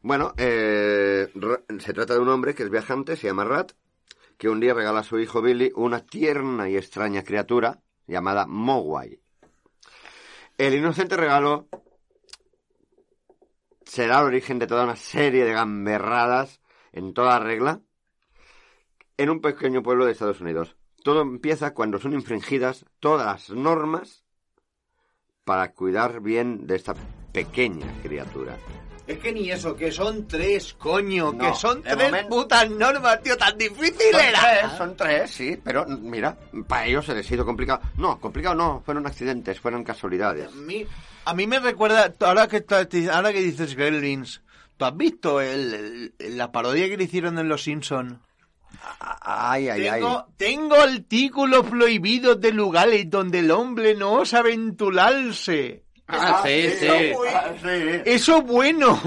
[0.01, 1.27] Bueno, eh,
[1.79, 3.71] se trata de un hombre que es viajante, se llama Rat,
[4.37, 9.19] que un día regala a su hijo Billy una tierna y extraña criatura llamada Mogwai.
[10.57, 11.67] El inocente regalo
[13.87, 16.59] será el origen de toda una serie de gamberradas
[16.91, 17.79] en toda regla
[19.17, 20.75] en un pequeño pueblo de Estados Unidos.
[21.03, 24.25] Todo empieza cuando son infringidas todas las normas
[25.45, 26.93] para cuidar bien de esta
[27.31, 28.57] pequeña criatura.
[29.07, 33.23] Es que ni eso, que son tres, coño, No, que son tres momento- putas normas,
[33.23, 34.39] tío, tan difícil Son era.
[34.41, 37.79] tres, son tres, sí, pero mira, para ellos se les ha ido complicado.
[37.95, 40.53] No, complicado no, fueron accidentes, fueron casualidades.
[41.29, 42.63] A mí me recuerda, ahora que,
[43.11, 44.41] ahora que dices Gremlins,
[44.77, 48.19] ¿Tú has visto el, el- la parodia que le hicieron en Los Simpsons?
[48.99, 49.99] Ay, ay, ay.
[50.01, 55.83] Tengo, tengo artículos prohibidos de lugares donde el hombre no osa aventurarse.
[56.09, 56.87] Ah, sí, sí.
[57.33, 58.01] Ah, sí.
[58.05, 58.97] Eso es bueno.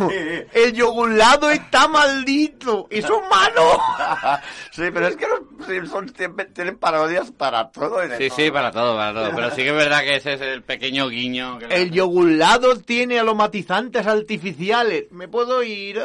[0.53, 2.87] El yogurlado está maldito.
[2.91, 3.81] Eso es malo.
[4.73, 6.13] Sí, pero es que los Simpsons
[6.55, 7.99] tienen parodias para todo.
[8.17, 9.31] Sí, sí, para todo, para todo.
[9.35, 11.59] Pero sí que es verdad que ese es el pequeño guiño.
[11.59, 15.11] que- El yogurlado tiene aromatizantes artificiales.
[15.11, 16.01] ¿Me puedo ir?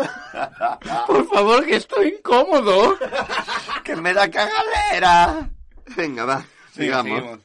[1.08, 2.98] Por favor, que estoy incómodo.
[3.84, 5.50] ¡Que me da cagalera!
[5.96, 7.20] Venga, va, sigamos.
[7.20, 7.40] sigamos.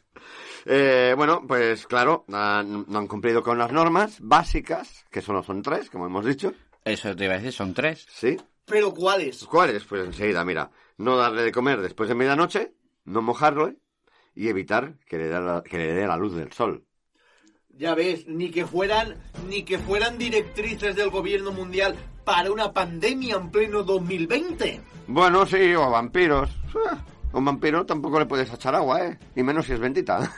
[0.66, 5.62] Eh, bueno, pues claro, han- no han cumplido con las normas básicas, que solo son
[5.62, 6.52] tres, como hemos dicho.
[6.84, 8.06] Eso te iba a decir, son tres.
[8.10, 8.36] ¿Sí?
[8.66, 9.44] ¿Pero cuáles?
[9.44, 9.84] ¿Cuáles?
[9.84, 10.70] Pues enseguida, mira.
[10.98, 12.72] No darle de comer después de medianoche,
[13.04, 13.72] no mojarlo
[14.34, 16.84] y evitar que le dé la, que le dé la luz del sol.
[17.70, 19.16] Ya ves, ni que fueran,
[19.48, 21.94] ni que fueran directrices del gobierno mundial
[22.24, 24.80] para una pandemia en pleno 2020.
[25.06, 26.50] Bueno, sí, o vampiros.
[26.86, 26.98] Ah,
[27.32, 29.18] A un vampiro tampoco le puedes echar agua, ¿eh?
[29.36, 30.30] Y menos si es bendita.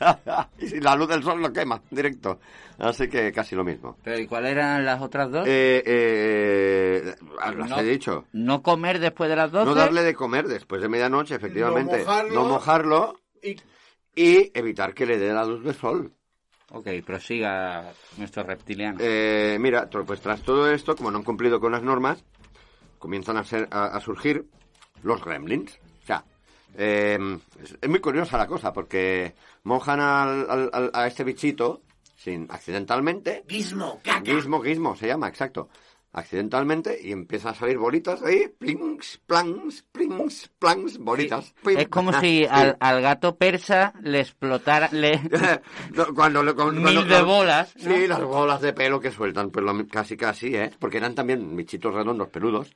[0.58, 2.40] y si la luz del sol lo quema, directo.
[2.78, 3.96] Así que casi lo mismo.
[4.04, 5.44] Pero ¿y cuáles eran las otras dos?
[5.48, 7.14] Eh, eh,
[7.56, 8.24] las no, he dicho.
[8.32, 9.66] no comer después de las 12.
[9.66, 11.98] No darle de comer después de medianoche, efectivamente.
[11.98, 12.34] No mojarlo.
[12.34, 13.56] No mojarlo Y
[14.18, 16.12] y evitar que le dé la luz del sol.
[16.72, 18.98] Ok, prosiga nuestro reptiliano.
[19.00, 22.24] Eh, mira, pues tras todo esto, como no han cumplido con las normas,
[22.98, 24.44] comienzan a, ser, a, a surgir
[25.02, 25.78] los gremlins.
[26.76, 27.18] Eh,
[27.80, 31.82] es, muy curiosa la cosa, porque mojan al- al- al- a este bichito
[32.16, 33.44] sin accidentalmente.
[33.48, 34.22] Gizmo, caca.
[34.24, 35.68] Gizmo, gizmo, se llama, exacto.
[36.10, 41.54] Accidentalmente y empiezan a salir bolitas ahí, plings, plans, plings, plans, bolitas.
[41.66, 45.20] Es como si al, al gato persa le explotara, le...
[46.14, 47.94] Cuando, le- cuando- Mil cuando- de bolas, ¿no?
[47.94, 50.70] Sí, las bolas de pelo que sueltan, pues lo- casi casi, ¿eh?
[50.78, 52.74] Porque eran también bichitos redondos, peludos.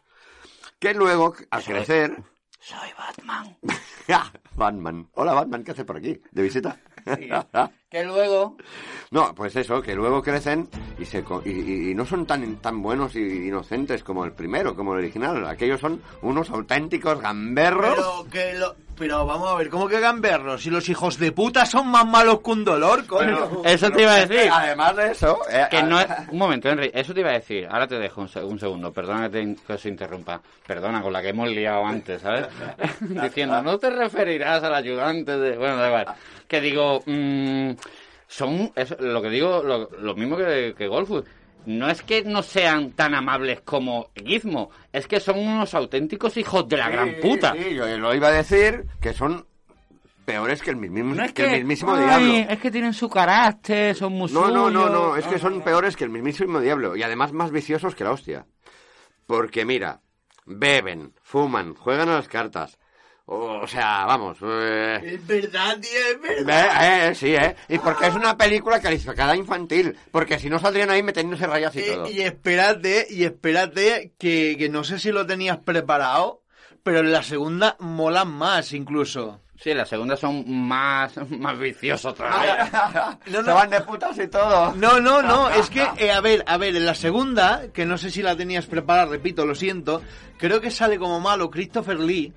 [0.79, 2.23] Que luego, al crecer...
[2.62, 3.57] Soy Batman.
[4.55, 5.09] Batman.
[5.14, 6.20] Hola, Batman, ¿qué hace por aquí?
[6.31, 6.79] ¿De visita?
[7.93, 8.57] Que luego...
[9.11, 10.67] no, pues eso, que luego crecen
[10.99, 14.33] y, se, co- y, y- y no son tan, tan buenos y inocentes como el
[14.33, 15.47] primero, como el original.
[15.47, 17.95] Aquellos son unos auténticos gamberros.
[17.95, 20.62] Pero que lo, pero vamos a ver, ¿cómo que gamberros?
[20.62, 23.61] Si los hijos de puta son más malos que un dolor, coño.
[23.62, 24.51] Eso te iba a decir.
[24.51, 25.38] Además de eso...
[25.51, 26.07] eh, Que no es...
[26.09, 27.67] ah, Un momento, Henry, eso te iba a decir.
[27.71, 28.91] Ahora te dejo un, se- un segundo.
[28.91, 30.41] Perdona que, te in- que os interrumpa.
[30.67, 32.47] Perdona, con la que hemos liado antes, ¿sabes?
[33.01, 35.59] Diciendo, no te referirás al ayudante de...
[35.59, 36.07] Bueno, da igual.
[36.53, 37.71] Que digo, mm,
[38.27, 38.71] son...
[38.77, 41.25] es lo que digo, lo, lo mismo que, que Golfus.
[41.65, 46.69] No es que no sean tan amables como Gizmo, es que son unos auténticos hijos
[46.69, 47.55] de la gran puta.
[47.55, 49.47] Sí, yo lo iba a decir que son
[50.27, 52.53] peores que el mismísimo, No es que que, el mismísimo ay, diablo.
[52.53, 55.97] es que tienen su carácter, son muy No, no, no, no, es que son peores
[55.97, 58.45] que el mismísimo diablo y además más viciosos que la hostia.
[59.27, 60.03] Porque mira,
[60.45, 62.79] beben, fuman, juegan a las cartas.
[63.35, 64.37] O sea, vamos.
[64.42, 67.07] eh, Es verdad, tío, es verdad.
[67.07, 67.57] eh, eh, sí, ¿eh?
[67.68, 69.97] Y porque es una película calificada infantil.
[70.11, 72.09] Porque si no saldrían ahí metiéndose rayas y Eh, todo.
[72.11, 76.42] y espérate, y espérate, que, que no sé si lo tenías preparado,
[76.83, 79.40] pero en la segunda molan más incluso.
[79.57, 83.18] Sí, las segundas son más, más viciosos todavía.
[83.27, 83.55] No, Se no.
[83.55, 84.75] van de putas y todo.
[84.75, 87.97] No, no, no, es que, eh, a ver, a ver, en la segunda, que no
[87.97, 90.03] sé si la tenías preparada, repito, lo siento,
[90.37, 92.33] creo que sale como malo Christopher Lee,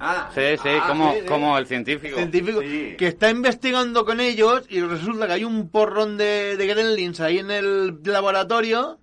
[0.00, 1.26] Ah, Sí, sí, ah, como, sí, sí.
[1.26, 2.16] como el científico.
[2.16, 2.94] científico, Sí.
[2.96, 7.38] que está investigando con ellos y resulta que hay un porrón de, de gremlins ahí
[7.38, 8.98] en el laboratorio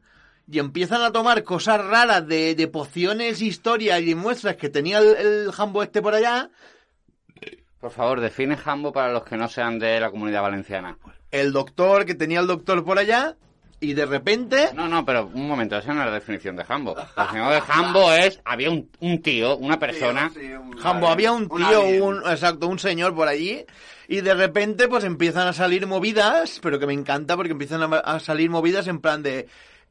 [0.50, 5.16] y empiezan a tomar cosas raras de, de pociones, historias y muestras que tenía el,
[5.16, 6.50] el jambo este por allá.
[7.80, 10.98] Por favor, define Jambo para los que no sean de la comunidad valenciana.
[11.30, 13.36] El doctor, que tenía el doctor por allá,
[13.80, 14.70] y de repente...
[14.74, 16.96] No, no, pero un momento, esa no es la definición de Jambo.
[16.96, 20.32] La definición de Jambo es, había un, un tío, una persona...
[20.34, 23.66] Sí, un- Jambo, había un tío, un, exacto, un señor por allí,
[24.08, 27.98] y de repente pues empiezan a salir movidas, pero que me encanta porque empiezan a,
[27.98, 29.48] a salir movidas en plan de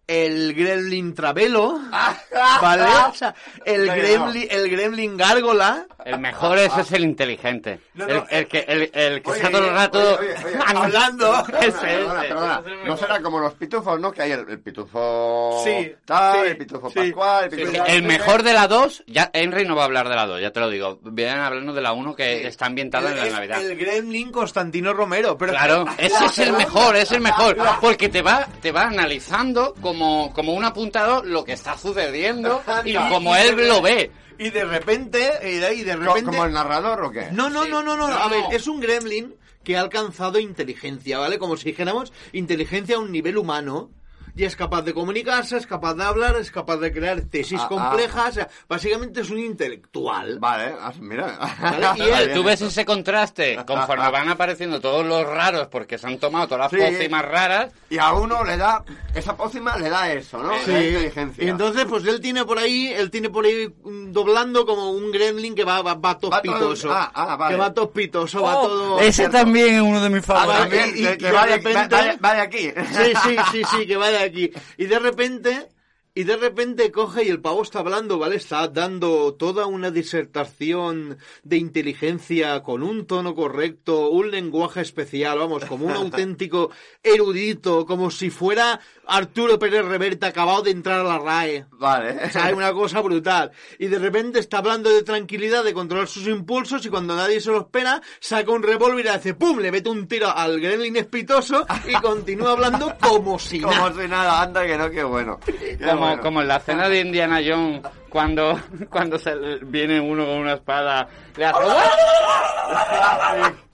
[0.07, 1.81] el gremlin travelo,
[2.63, 2.85] ¿vale?
[3.11, 4.03] O sea, el No, no, no.
[4.03, 7.81] gremlin, el gremlin gárgola, El mejor ese es el inteligente.
[7.95, 10.45] No, el, no, el que, el, el que Oye, está todo el rato oye, oye,
[10.47, 11.45] oye, hablando.
[11.61, 12.61] Ese, Perdona, ese, perdona.
[12.61, 12.99] ese es el No mejor.
[12.99, 14.13] será como los pitufos, ¿no?
[14.13, 16.95] Que hay el, el pitufo Sí, tal, sí, el pitufo sí.
[16.95, 17.73] pascual, el pitufo...
[17.73, 20.41] sí, El mejor de la 2, ya Henry no va a hablar de la 2,
[20.41, 20.99] ya te lo digo.
[21.03, 22.47] Vienen a hablarnos de la 1 que Sí.
[22.47, 23.61] está ambientada en la Navidad.
[23.63, 28.23] el gremlin Constantino Romero, pero Claro, ese es el mejor, es el mejor, porque te
[28.23, 29.96] va, te va analizando como,
[30.35, 34.11] como un apuntador lo que está sucediendo y como él lo ve.
[34.39, 37.29] y de repente, y de, y de repente ¿Como el narrador o qué?
[37.33, 38.15] No, no, no, no, no, No.
[38.15, 41.39] A ver, es un gremlin que ha alcanzado inteligencia, ¿vale?
[41.39, 43.91] Como si dijéramos inteligencia a un nivel humano.
[44.37, 47.69] Y es capaz de comunicarse, es capaz de hablar, es capaz de crear tesis Ah,
[47.69, 48.29] complejas.
[48.29, 50.39] o sea, básicamente es un intelectual.
[50.39, 51.39] Vale, ah, mira.
[51.61, 56.07] Vale, y él- Tú ves ese contraste conforme van apareciendo todos los raros porque se
[56.07, 56.93] han tomado todas las Sí.
[56.95, 57.73] pócimas raras.
[57.89, 60.53] Y a uno le da, esa pócima le da eso, ¿no?
[60.65, 60.71] Sí.
[60.73, 61.45] La inteligencia.
[61.45, 65.11] Y entonces, pues él tiene por ahí, él tiene por ahí mm, doblando como un
[65.13, 66.93] gremlin que va, va, va todo Va todo- pitoso.
[66.93, 67.55] ah, ah, vale.
[67.55, 69.01] Que va todo pitoso, va Oh, todo...
[69.01, 70.59] ese también es uno de mis Ah, favoritos.
[70.61, 72.71] también, y- que- y que de va de- repente- va- va- va de aquí.
[72.93, 75.69] Sí, sí, sí, sí, que va Y de repente,
[76.17, 78.37] y de repente coge y el pavo está hablando, ¿vale?
[78.37, 85.67] Está dando toda una disertación de inteligencia con un tono correcto, un lenguaje especial, vamos,
[85.67, 86.71] como un auténtico
[87.03, 91.67] erudito, como si fuera Arturo Pérez Reverte acabado de entrar a la RAE.
[91.73, 92.25] Vale.
[92.25, 93.53] O sea, es una cosa brutal.
[93.79, 97.51] Y de repente está hablando de tranquilidad, de controlar sus impulsos, y cuando nadie se
[97.51, 99.59] lo espera, saca un revólver y hace ¡pum!
[99.59, 104.03] Le mete un tiro al gremlin espitoso y continúa hablando como si Como nada.
[104.03, 105.39] si nada, anda que no, qué bueno.
[105.45, 106.23] Qué Como, bueno.
[106.23, 108.59] como en la escena de Indiana Jones, cuando,
[108.91, 111.59] cuando se le- viene uno con una espada, le hace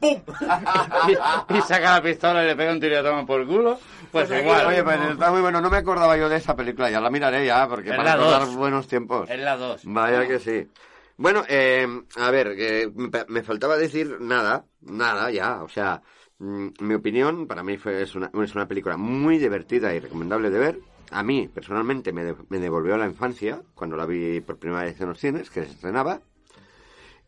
[0.00, 0.20] ¡Pum!
[1.08, 3.78] y, y saca la pistola y le pega un tiro y la toma por culo.
[4.10, 4.66] Pues igual.
[4.66, 4.78] Oye,
[5.10, 5.60] está muy bueno.
[5.60, 6.90] No me acordaba yo de esa película.
[6.90, 9.30] Ya la miraré ya, porque Es para recordar buenos tiempos.
[9.30, 9.82] Es la 2.
[9.84, 10.68] Vaya que sí.
[11.16, 11.86] Bueno, eh,
[12.18, 15.62] a ver, que me, me faltaba decir nada, nada ya.
[15.62, 16.02] O sea,
[16.38, 20.50] mm, mi opinión para mí fue, es, una, es una película muy divertida y recomendable
[20.50, 20.78] de ver.
[21.12, 24.84] A mí, personalmente, me, de- me devolvió a la infancia cuando la vi por primera
[24.84, 26.20] vez en los cines, que se estrenaba.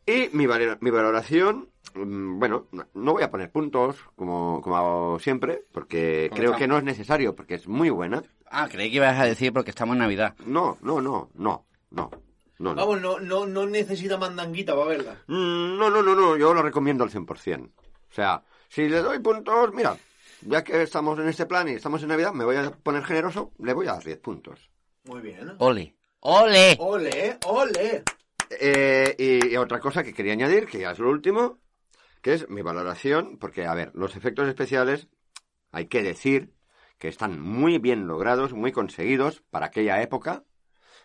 [0.07, 0.47] Y mi,
[0.81, 6.27] mi valoración, mm, bueno, no- no voy a poner puntos como, como hago siempre, porque
[6.31, 6.59] Como creo está.
[6.59, 8.23] que no es necesario, porque es muy buena.
[8.51, 10.35] Ah, creí que ibas a decir porque estamos en Navidad.
[10.47, 12.11] No, no, no, no, no,
[12.59, 12.75] no.
[12.75, 12.75] no.
[12.75, 15.13] Vamos, no, no, no necesita mandanguita para verla.
[15.27, 17.71] Mm, No, no, no, no, yo lo recomiendo al 100%.
[18.11, 19.97] O sea, si le doy puntos, mira,
[20.45, 23.53] ya que estamos en este plan y estamos en Navidad, me voy a poner generoso,
[23.59, 24.71] le voy a dar 10 puntos.
[25.05, 25.55] Muy bien.
[25.59, 25.97] ¡Ole!
[26.21, 26.77] ¡Ole!
[26.79, 28.03] Ole, ole.
[28.51, 31.59] Eh, y, y otra cosa que quería añadir, que ya es lo último,
[32.23, 35.09] que es mi valoración, porque, a ver, los efectos especiales,
[35.73, 36.55] hay que decir
[36.99, 40.45] que están muy bien logrados, muy conseguidos para aquella época,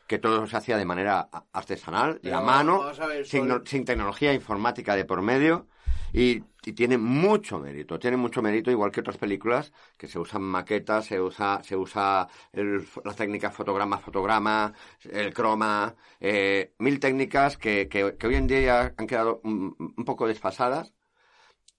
[0.08, 3.86] que todo se hacía de manera artesanal Pero a mano, vamos a ver, sin, sin
[3.86, 5.68] tecnología informática de por medio,
[6.14, 10.42] y, y tiene mucho mérito, tiene mucho mérito, igual que otras películas, que se usan
[10.42, 17.88] maquetas, se usa, se usa el- la técnica fotograma-fotograma, el croma, eh, mil técnicas que,
[17.88, 20.94] que- que hoy en día ya han quedado un, un poco desfasadas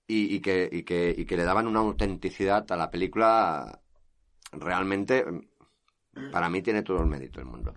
[0.07, 3.81] y, y que, y, que, y que le daban una autenticidad a la película
[4.53, 5.25] realmente,
[6.33, 7.75] para mí tiene todo el mérito del mundo.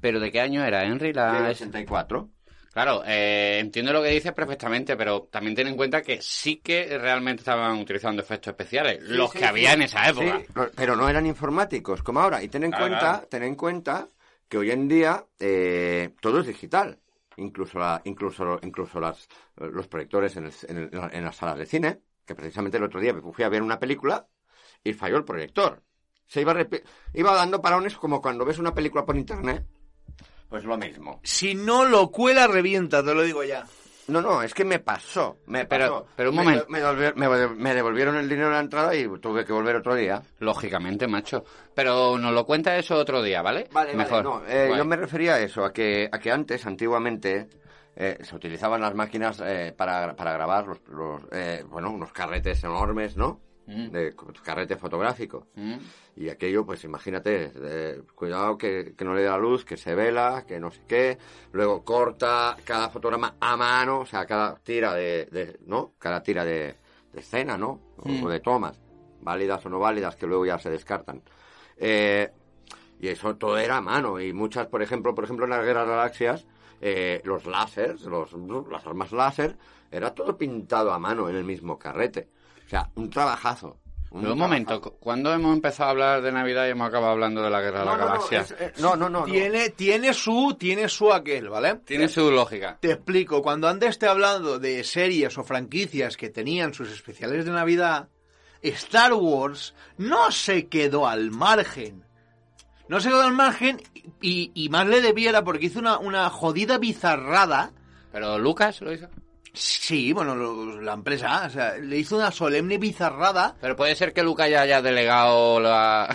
[0.00, 1.12] ¿Pero de qué año era, Henry?
[1.12, 1.32] La...
[1.32, 2.28] Del 84.
[2.74, 6.98] Claro, eh, entiendo lo que dices perfectamente, pero también ten en cuenta que sí que
[6.98, 9.74] realmente estaban utilizando efectos especiales, los Sí, que había sí.
[9.74, 10.42] en esa época.
[10.76, 12.42] Pero no eran informáticos como ahora.
[12.42, 13.26] Y ten en Claro, cuenta, claro.
[13.28, 14.08] ten en cuenta
[14.48, 16.98] que hoy en día eh, todo es digital.
[17.36, 21.66] Incluso la, incluso, incluso las, los proyectores en, el- en el- en las salas de
[21.66, 24.28] cine, que precisamente el otro día me fui a ver una película
[24.82, 25.82] y falló el proyector.
[26.26, 26.54] Se iba,
[27.12, 29.64] iba dando parones como cuando ves una película por internet.
[30.54, 31.18] Pues lo mismo.
[31.24, 33.66] Si no lo cuela, revienta, te lo digo ya.
[34.06, 35.38] No, no, es que me pasó.
[35.46, 36.06] Me Pero- pasó.
[36.14, 36.66] pero un Me- momento.
[37.56, 40.22] Me, devolvieron el dinero de la entrada y tuve que volver otro día.
[40.38, 41.44] Lógicamente, macho.
[41.74, 43.68] Pero nos lo cuenta eso otro día, ¿vale?
[43.96, 44.22] Mejor.
[44.22, 47.48] no, eh, yo me refería a eso, a que, a que antes, antiguamente,
[47.96, 52.62] eh, se utilizaban las máquinas eh, para, para grabar los, los, eh, bueno, unos carretes
[52.62, 53.40] enormes, ¿no?
[53.66, 53.90] Mm.
[53.90, 55.46] De carrete fotográfico.
[55.54, 55.74] Mm.
[56.16, 57.50] Y aquello, pues imagínate,
[58.14, 61.18] cuidado que, que no le dé la luz, que se vela, que no sé qué.
[61.52, 65.92] Luego corta cada fotograma a mano, o sea, cada tira de, de- ¿no?
[65.98, 66.74] Cada tira de,
[67.12, 67.80] de escena, ¿no?
[67.96, 68.24] O, Mm.
[68.24, 68.78] o de tomas,
[69.22, 71.22] válidas o no válidas, que luego ya se descartan.
[71.78, 72.30] Eh,
[73.00, 74.20] y eso todo era a mano.
[74.20, 76.46] Y muchas, por ejemplo, por ejemplo, en las Galaxias,
[76.80, 78.32] eh, los láseres, los,
[78.70, 79.56] las armas láser,
[79.90, 82.28] era todo pintado a mano en el mismo carrete.
[82.74, 83.78] Sea, un trabajazo.
[84.12, 87.42] Pero un momento, cu- ¿cuándo hemos empezado a hablar de Navidad y hemos acabado hablando
[87.42, 88.50] de la Guerra de No, las no, no, Galaxias?
[88.52, 89.24] es- eh, no, no, no, no.
[89.26, 91.76] Tiene, tiene su, tiene su aquel, ¿vale?
[91.84, 92.78] Tiene su lógica.
[92.80, 97.44] Te explico, cuando antes te he hablado de series o franquicias que tenían sus especiales
[97.44, 98.08] de Navidad,
[98.62, 102.04] Star Wars no se quedó al margen.
[102.88, 103.82] No se quedó al margen
[104.20, 107.72] y, y más le debiera porque hizo una, una jodida bizarrada.
[108.12, 109.08] ¿Pero Lucas lo hizo?
[109.54, 113.54] Sí, bueno, lo- la empresa, o sea, le hizo una solemne bizarrada.
[113.60, 116.14] Pero puede ser que Lucas ya haya delegado la,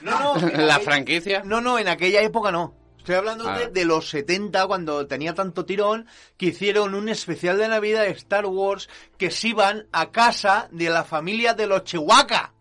[0.00, 1.42] No, no, la franquicia.
[1.44, 2.74] No, no, en aquella época no.
[2.98, 3.58] Estoy hablando Ah.
[3.58, 8.10] de, de los 70, cuando tenía tanto tirón, que hicieron un especial de Navidad de
[8.10, 12.52] Star Wars que se iban a casa de la familia de los Chihuahua.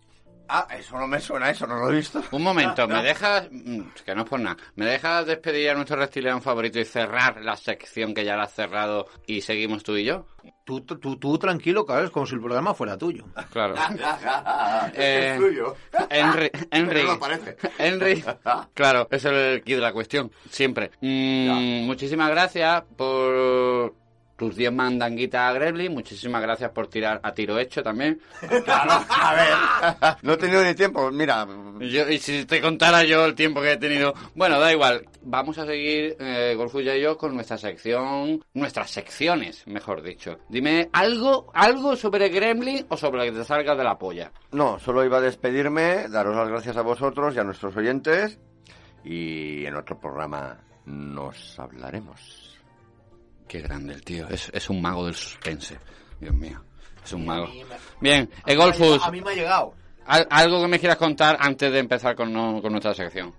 [0.47, 2.21] Ah, eso no me suena, eso no lo he visto.
[2.31, 5.97] Un momento, ¿me dejas, mm, que no es por nada, ¿me dejas despedir a nuestro
[5.97, 10.05] reptiliano favorito y cerrar la sección que ya la has cerrado y seguimos tú y
[10.05, 10.27] yo?
[10.63, 13.25] Tú, tú, tú tranquilo, cabrón, es como si el programa fuera tuyo.
[13.51, 13.75] Claro.
[14.93, 15.75] Eh, es tuyo.
[16.10, 17.58] Henry, Henry, No lo parece.
[17.77, 18.23] Henry,
[18.73, 20.91] claro, es el kit de la cuestión, siempre.
[21.01, 23.93] Mm, muchísimas gracias por
[24.35, 28.19] tus 10 mandanguitas a Gremlin, muchísimas gracias por tirar a tiro hecho también.
[28.67, 31.09] A ver, no he tenido ni tiempo.
[31.11, 31.47] Mira,
[31.79, 34.13] Yo- y si te contara yo el tiempo que he tenido.
[34.35, 35.07] Bueno, da igual.
[35.21, 38.43] Vamos a seguir, eh, Golfulla y yo, con nuestra sección.
[38.53, 40.37] Nuestras secciones, mejor dicho.
[40.49, 44.31] Dime algo, algo sobre Gremlin o sobre lo que te salga de la polla.
[44.51, 48.37] no, solo iba a despedirme, daros las gracias a vosotros y a nuestros oyentes.
[49.03, 52.44] Y en otro programa nos hablaremos.
[53.47, 54.27] Qué grande el tío.
[54.29, 55.77] Es, es un mago del suspense.
[56.19, 56.62] Dios mío.
[57.03, 57.47] Es un mago.
[58.01, 59.73] Bien, Egolfus, A mí me ha llegado.
[60.05, 63.34] al- algo que me quieras contar antes de empezar con, no- con nuestra sección.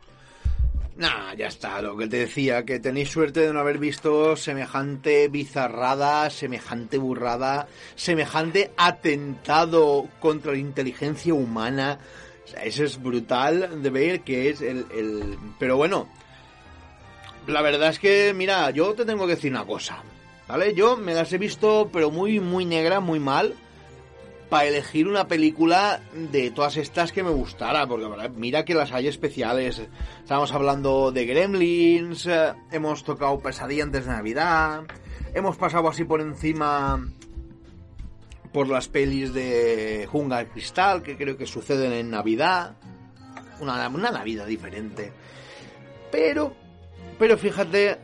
[0.96, 5.28] Nah, ya está, lo que te decía, que tenéis suerte de no haber visto semejante
[5.28, 11.98] bizarrada, semejante burrada, semejante atentado contra la inteligencia humana.
[12.44, 15.36] O sea, eso es brutal de ver que es el, el...
[15.58, 16.08] Pero bueno,
[17.46, 20.02] la verdad es que, mira, yo te tengo que decir una cosa,
[20.48, 20.74] ¿vale?
[20.74, 23.54] Yo me las he visto, pero muy, muy negra, muy mal,
[24.48, 28.06] para elegir una película de todas estas que me gustara, porque
[28.36, 29.82] mira que las hay especiales.
[30.20, 34.84] Estamos hablando de Gremlins, eh, hemos tocado Pesadilla antes de Navidad,
[35.34, 37.04] hemos pasado así por encima
[38.52, 42.76] por las pelis de Junga de Cristal, que creo que suceden en Navidad,
[43.60, 45.12] una, una Navidad diferente.
[46.10, 46.56] Pero,
[47.18, 47.98] pero fíjate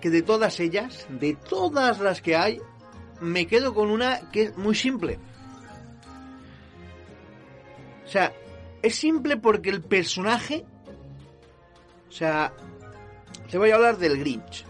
[0.00, 2.60] que de todas ellas, de todas las que hay,
[3.20, 5.18] me quedo con una que es muy simple.
[8.04, 8.32] O sea,
[8.82, 10.64] es simple porque el personaje...
[12.08, 12.52] O sea,
[13.50, 14.64] te voy a hablar del Grinch.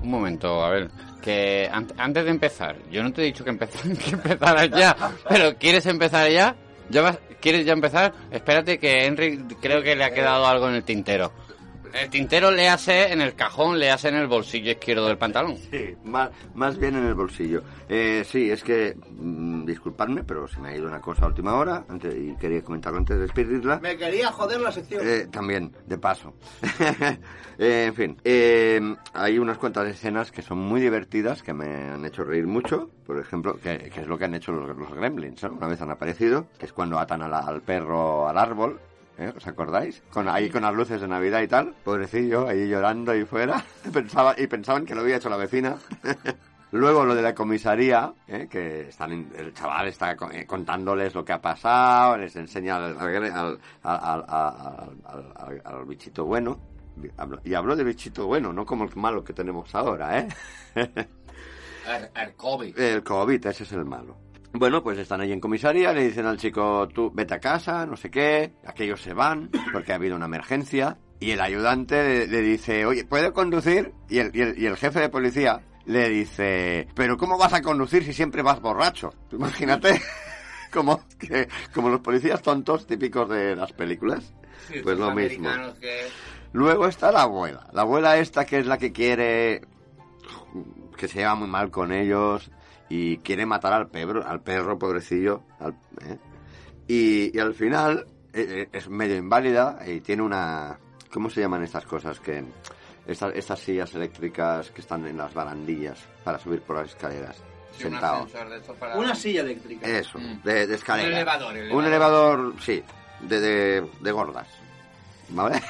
[0.00, 0.90] Un momento, a ver,
[1.20, 4.96] que an- antes de empezar, yo no te he dicho que, empez- que empezaras ya,
[5.28, 6.54] pero ¿quieres empezar ya?
[6.88, 8.12] ¿Ya vas- ¿Quieres ya empezar?
[8.30, 11.32] Espérate que Henry creo que le ha quedado algo en el tintero.
[11.92, 15.56] El tintero le hace en el cajón, le hace en el bolsillo izquierdo del pantalón.
[15.70, 17.62] Sí, más, más bien en el bolsillo.
[17.88, 21.54] Eh, sí, es que, mm, disculpadme, pero se me ha ido una cosa a última
[21.54, 23.78] hora antes, y quería comentarlo antes de despedirla.
[23.80, 25.02] Me quería joder la sección.
[25.06, 26.34] Eh, también, de paso.
[27.58, 28.80] Eh, en fin, eh,
[29.12, 32.90] hay unas cuantas escenas que son muy divertidas, que me han hecho reír mucho.
[33.06, 35.52] Por ejemplo, que, que es lo que han hecho los, los gremlins, ¿no?
[35.52, 38.80] Una vez han aparecido, que es cuando atan a la- al perro al árbol.
[39.22, 39.32] ¿Eh?
[39.36, 40.02] ¿Os acordáis?
[40.10, 41.74] Con, ahí con las luces de Navidad y tal.
[41.84, 43.64] Pobrecillo, ahí llorando ahí fuera.
[43.92, 45.76] Pensaba, y pensaban que lo había hecho la vecina.
[46.72, 48.48] Luego lo de la comisaría, ¿eh?
[48.50, 53.58] que están el chaval está eh, contándoles lo que ha pasado, les enseña al, al,
[53.82, 56.58] al, al- bichito bueno.
[57.44, 60.28] Y hablo de bichito bueno, no como el malo que tenemos ahora, ¿eh?
[62.14, 62.78] El, COVID.
[62.78, 64.16] El COVID, ese es el malo.
[64.54, 67.96] Bueno, pues están ahí en comisaría, le dicen al chico, tú vete a casa, no
[67.96, 72.40] sé qué, aquellos se van porque ha habido una emergencia y el ayudante le, le
[72.42, 73.94] dice, oye, ¿puedo conducir?
[74.08, 77.62] Y el, y, el, y el jefe de policía le dice, pero ¿cómo vas a
[77.62, 79.14] conducir si siempre vas borracho?
[79.32, 80.00] Imagínate,
[80.72, 84.34] como, que, como los policías tontos típicos de las películas.
[84.82, 85.48] Pues lo mismo.
[86.52, 87.66] Luego está la abuela.
[87.72, 89.62] La abuela esta que es la que quiere
[90.96, 92.50] que se lleva muy mal con ellos
[92.94, 95.42] y quiere matar al perro, al perro pobrecillo.
[95.60, 95.76] al-
[96.06, 96.18] ¿eh?
[96.88, 100.78] y, y al final eh, eh, es medio inválida y tiene una...
[101.12, 102.20] ¿Cómo se llaman estas cosas?
[102.20, 102.44] que
[103.06, 107.36] Estas, estas sillas eléctricas que están en las barandillas para subir por las escaleras.
[107.78, 108.26] sentado.
[108.96, 109.86] Una silla eléctrica.
[109.86, 110.42] Eso, Mm.
[110.42, 111.08] de, de escalera.
[111.08, 112.82] Un elevador, Un elevador, sí,
[113.22, 114.48] de, de, de gordas.
[115.30, 115.62] ¿Vale?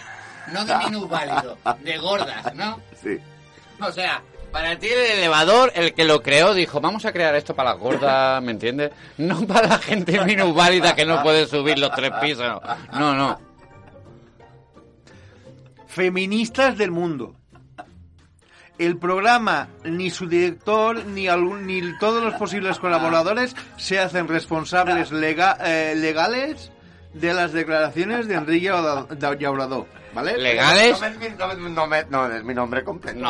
[0.52, 2.80] No de minusválido, de gordas, ¿no?
[3.00, 3.16] Sí.
[3.80, 4.20] O sea,
[4.52, 7.78] para ti el elevador, el que lo creó, dijo, vamos a crear esto para las
[7.80, 8.90] gordas, ¿me entiendes?
[9.18, 12.60] No para la gente minusválida que no puede subir los tres pisos.
[12.92, 13.38] No, no.
[15.86, 17.34] Feministas del mundo.
[18.78, 25.10] El programa, ni su director, ni, algún- ni todos los posibles colaboradores se hacen responsables
[25.12, 26.72] eh, legales
[27.12, 28.70] de las declaraciones de Enrique
[29.38, 29.86] Llauradó.
[30.14, 30.36] ¿Vale?
[30.38, 31.00] legales.
[31.70, 33.18] No, me- no, es mi nombre completo.
[33.18, 33.28] No,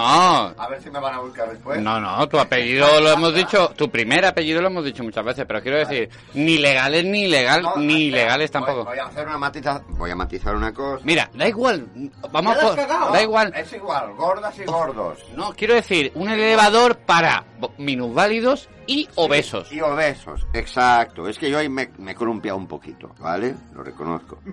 [0.57, 1.80] A ver si me van a buscar después.
[1.80, 5.45] no, no, tu apellido lo hemos dicho, tu primer apellido lo hemos dicho muchas veces,
[5.47, 8.85] pero quiero decir, ni legales ni ilegal, ni ilegales voy- tampoco.
[8.85, 11.03] Voy, a hacer una matiza, voy a matizar una cosa.
[11.05, 11.87] Mira, da igual,
[12.30, 13.53] vamos por, da igual.
[13.57, 15.18] Es igual, gordas y gordos.
[15.37, 17.45] No, quiero decir, un elevador para
[17.78, 19.70] minusválidos y obesos.
[19.72, 21.28] Y obesos, exacto.
[21.28, 23.55] Es que yo ahí me, me he columpiado un poquito, ¿vale?
[23.74, 24.39] Lo reconozco.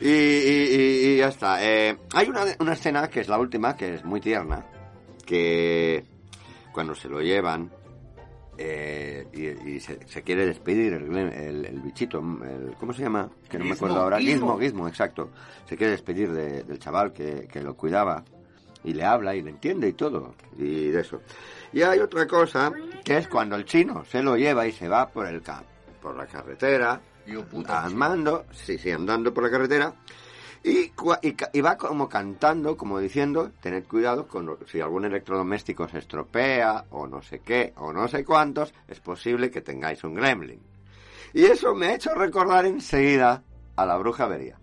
[0.00, 1.62] y, y- y- y ya está.
[1.64, 4.64] Eh, hay una, una escena que es la última, que es muy tierna,
[5.24, 6.04] que
[6.72, 7.70] cuando se lo llevan
[8.58, 13.30] eh, y, y se, se quiere despedir el, el- el bichito, el- ¿cómo se llama?
[13.48, 14.18] Que no me acuerdo ahora.
[14.18, 14.34] Gizmo.
[14.34, 15.30] Gizmo, Gizmo, exacto.
[15.68, 18.24] Se quiere despedir de- del chaval que, que lo cuidaba
[18.84, 20.34] y le habla y le entiende y todo.
[20.58, 21.20] Y de eso.
[21.72, 22.72] Y hay otra cosa
[23.04, 25.64] que es cuando el chino se lo lleva y se va por el ca-
[26.00, 27.00] por la carretera,
[27.86, 29.94] andando, sí, sí, andando por la carretera.
[30.64, 30.78] Y,
[31.22, 35.98] y, y va como cantando, como diciendo, tened cuidado con lo- si algún electrodoméstico se
[35.98, 40.60] estropea o no sé qué o no sé cuántos, es posible que tengáis un gremlin.
[41.34, 43.42] Y eso me ha hecho recordar enseguida
[43.74, 44.56] a la bruja vería.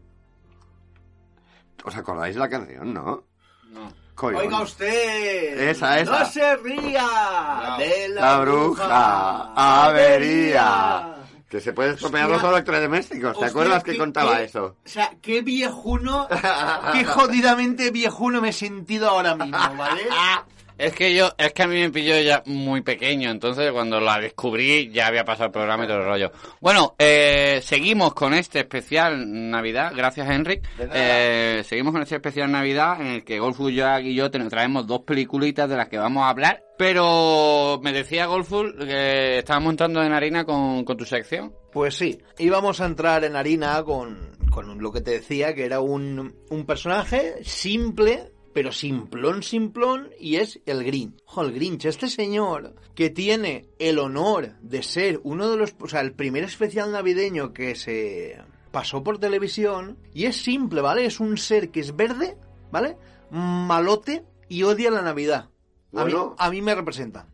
[1.83, 3.23] ¿Os acordáis la canción, no?
[3.71, 3.91] No.
[4.21, 5.69] Oiga usted.
[5.69, 6.19] Esa, esa.
[6.19, 7.07] No se ría
[7.77, 11.15] de la, La bruja avería.
[11.49, 13.31] Que se puede estropear los electrodomésticos.
[13.31, 14.75] ¿Te Hostia, acuerdas que contaba qué- eso?
[14.85, 16.27] O sea, qué viejuno,
[16.93, 20.01] qué jodidamente viejuno me he sentido ahora mismo, ¿vale?
[20.79, 24.17] Es que yo, es que a mí me pilló ya muy pequeño, entonces cuando la
[24.17, 26.31] descubrí ya había pasado el programa y todo el rollo.
[26.61, 30.61] Bueno, eh, seguimos con este especial Navidad, gracias nada.
[30.93, 34.87] Eh, seguimos con este especial Navidad en el que Golful, Jack y yo te traemos
[34.87, 36.63] dos peliculitas de las que vamos a hablar.
[36.77, 41.53] Pero me decía Golful que estábamos entrando en harina con, con tu sección.
[41.73, 45.81] Pues sí, íbamos a entrar en harina con, con lo que te decía, que era
[45.81, 51.13] un, un personaje simple, pero simplón, simplón, y es el Grinch.
[51.27, 55.87] Ojo, el Grinch, este señor que tiene el honor de ser uno de los, o
[55.87, 58.37] sea, el primer especial navideño que se
[58.71, 61.05] pasó por televisión, y es simple, ¿vale?
[61.05, 62.35] Es un ser que es verde,
[62.69, 62.97] ¿vale?
[63.31, 65.45] Malote y odia la Navidad.
[65.95, 66.35] A, mí, Bueno.
[66.37, 67.27] a mí me representa.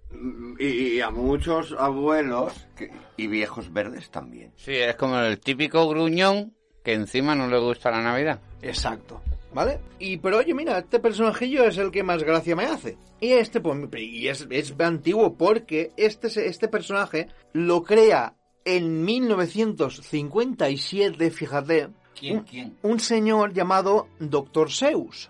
[0.60, 4.54] Y, y a muchos abuelos que- y viejos verdes también.
[4.58, 6.54] Sí, es como el típico gruñón
[6.84, 8.40] que encima no le gusta la Navidad.
[8.62, 9.24] Exacto.
[9.56, 9.80] ¿Vale?
[9.99, 12.97] Y pero oye, mira, este personajillo es el que más gracia me hace.
[13.22, 18.34] Y este, pues, y es, es antiguo porque este, este personaje lo crea
[18.66, 21.88] en 1957, fíjate.
[22.20, 22.78] ¿Quién, un, quién?
[22.82, 25.30] un señor llamado Doctor Zeus.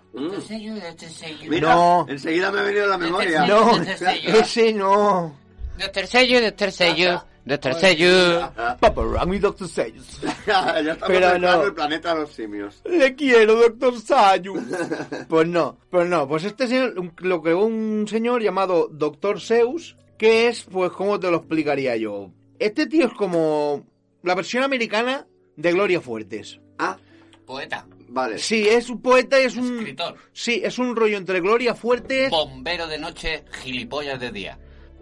[1.48, 2.06] Mira, No.
[2.10, 3.46] enseguida me ha venido a la memoria.
[3.46, 4.02] No, Zeus.
[4.26, 5.36] ese no.
[5.80, 8.52] Doctor Sello, Doctor Sello, Doctor Sello.
[8.80, 10.20] Paparami Doctor Zeus.
[10.48, 11.64] ya estamos no.
[11.64, 12.82] el planeta de los simios.
[12.86, 14.60] Le quiero, doctor Sayus.
[15.30, 19.96] Pues no, pues no, pues este señor un- lo creó un señor llamado Doctor Zeus,
[20.18, 22.32] que es, pues, ¿cómo te lo explicaría yo?
[22.60, 23.86] Este tío es como
[24.24, 26.60] la versión americana de Gloria Fuertes.
[26.80, 26.98] Ah,
[27.46, 28.40] Poeta, vale.
[28.40, 29.78] Sí, es un poeta y es un...
[29.80, 32.32] escritor, Sí, es un rollo entre Gloria Fuertes...
[32.32, 34.58] bombero de noche, gilipollas de día.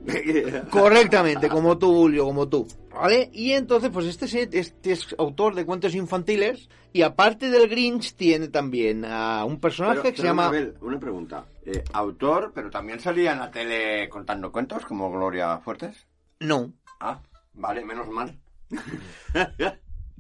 [0.70, 2.68] Correctamente, como tú, Julio, como tú.
[2.93, 3.30] ¿Vale?
[3.34, 8.49] Y entonces, pues este, este es autor de cuentos infantiles y aparte del Grinch tiene
[8.49, 10.51] también a un personaje Pero- que se llama...
[10.82, 11.45] Una pregunta.
[11.66, 16.06] Eh, autor, pero también salía en la tele contando cuentos como Gloria Fuertes.
[16.39, 16.74] No.
[16.99, 17.22] Ah,
[17.54, 18.38] vale, menos mal.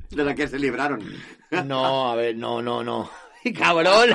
[0.09, 1.01] de la que se libraron.
[1.65, 3.07] No, a ver, no, no, no.
[3.55, 4.09] ¡Cabrón!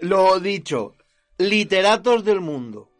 [0.00, 0.94] Lo dicho,
[1.38, 2.90] literatos del mundo.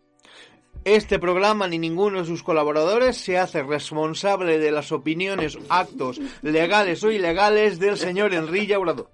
[0.84, 7.02] Este programa ni ninguno de sus colaboradores se hace responsable de las opiniones, actos legales
[7.04, 9.08] o ilegales del señor Enrique Obrador.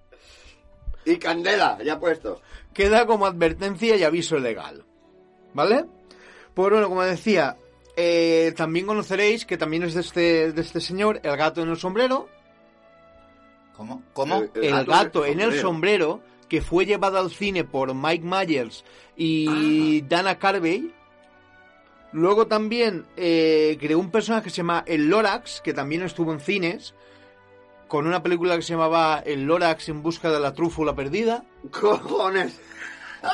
[1.04, 2.40] Y Candela, ya puesto.
[2.74, 4.84] Queda como advertencia y aviso legal.
[5.54, 5.84] ¿Vale?
[6.54, 7.56] Pues bueno, como decía,
[7.96, 11.76] eh, también conoceréis que también es de este, de este señor, el gato en el
[11.76, 12.28] sombrero,
[13.80, 14.02] ¿Cómo?
[14.12, 14.42] ¿Cómo?
[14.54, 18.84] El gato en el sombrero que fue llevado al cine por Mike Myers
[19.16, 20.92] y Dana Carvey.
[22.12, 26.40] Luego también eh, creó un personaje que se llama el Lorax, que también estuvo en
[26.40, 26.94] cines,
[27.86, 31.44] con una película que se llamaba El Lorax en busca de la trúfula perdida.
[31.70, 32.60] ¡Cojones!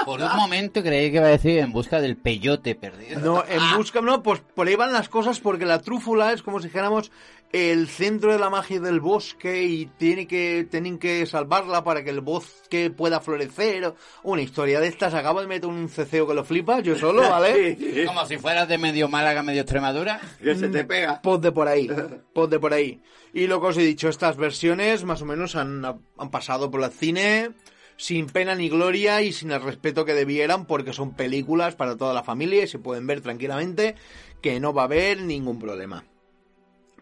[0.05, 3.20] Por un momento creí que iba a decir en busca del peyote perdido.
[3.20, 6.61] No, en busca, no, pues por ahí van las cosas porque la trúfula es como
[6.61, 7.11] si dijéramos
[7.53, 12.11] el centro de la magia del bosque y tiene que, tienen que salvarla para que
[12.11, 13.95] el bosque pueda florecer.
[14.22, 17.76] Una historia de estas, acabo de meter un ceceo que lo flipa, yo solo, ¿vale?
[17.76, 18.05] Sí, sí.
[18.05, 20.20] Como si fueras de medio Málaga, medio Extremadura.
[20.43, 21.22] Que se te pega.
[21.22, 21.89] Pod de por ahí,
[22.34, 23.01] pod de por ahí.
[23.32, 26.82] Y lo que os he dicho, estas versiones más o menos han, han pasado por
[26.82, 27.53] el cine
[27.97, 32.12] sin pena ni gloria y sin el respeto que debieran porque son películas para toda
[32.14, 33.94] la familia y se pueden ver tranquilamente
[34.42, 36.05] que no va a haber ningún problema.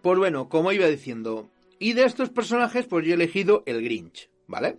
[0.03, 4.29] Pues bueno, como iba diciendo, y de estos personajes pues yo he elegido el Grinch,
[4.47, 4.79] ¿vale?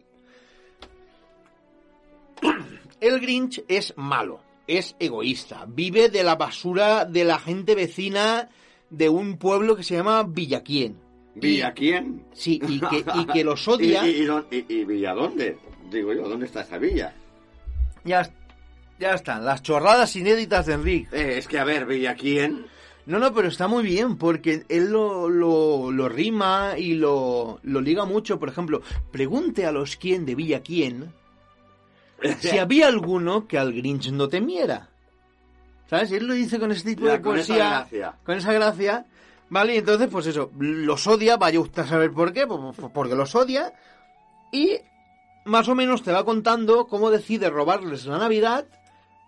[3.02, 8.50] El Grinch es malo, es egoísta, vive de la basura de la gente vecina
[8.90, 10.98] de un pueblo que se llama Villaquien.
[11.36, 12.26] ¿Villa quién?
[12.34, 14.08] Sí, y que, y que los odia.
[14.08, 15.58] ¿Y, y, y y- y Villa dónde?
[15.92, 17.14] Digo yo, ¿dónde está esa villa?
[18.04, 18.30] Ya,
[19.00, 21.08] ya están, las chorradas inéditas de Enrique.
[21.12, 22.66] Eh, es que, a ver, Villa quién...
[23.08, 27.80] No, no, pero está muy bien porque él lo, lo, lo rima y lo, lo
[27.82, 28.40] liga mucho.
[28.40, 28.82] Por ejemplo,
[29.12, 31.14] pregunte a los quién de Villa quién
[32.40, 34.90] si había alguno que al Grinch no temiera.
[35.88, 36.12] ¿Sabes?
[36.14, 37.70] Él lo dice con ese tipo Ya, de con esa poesía.
[37.70, 38.14] gracia.
[38.26, 39.06] Con esa gracia.
[39.50, 42.92] Vale, y entonces, pues eso, los odia, vaya usted a saber por qué, pues, pues,
[42.92, 43.72] porque los odia.
[44.52, 44.80] Y
[45.46, 48.66] más o menos te va contando cómo decide robarles la Navidad,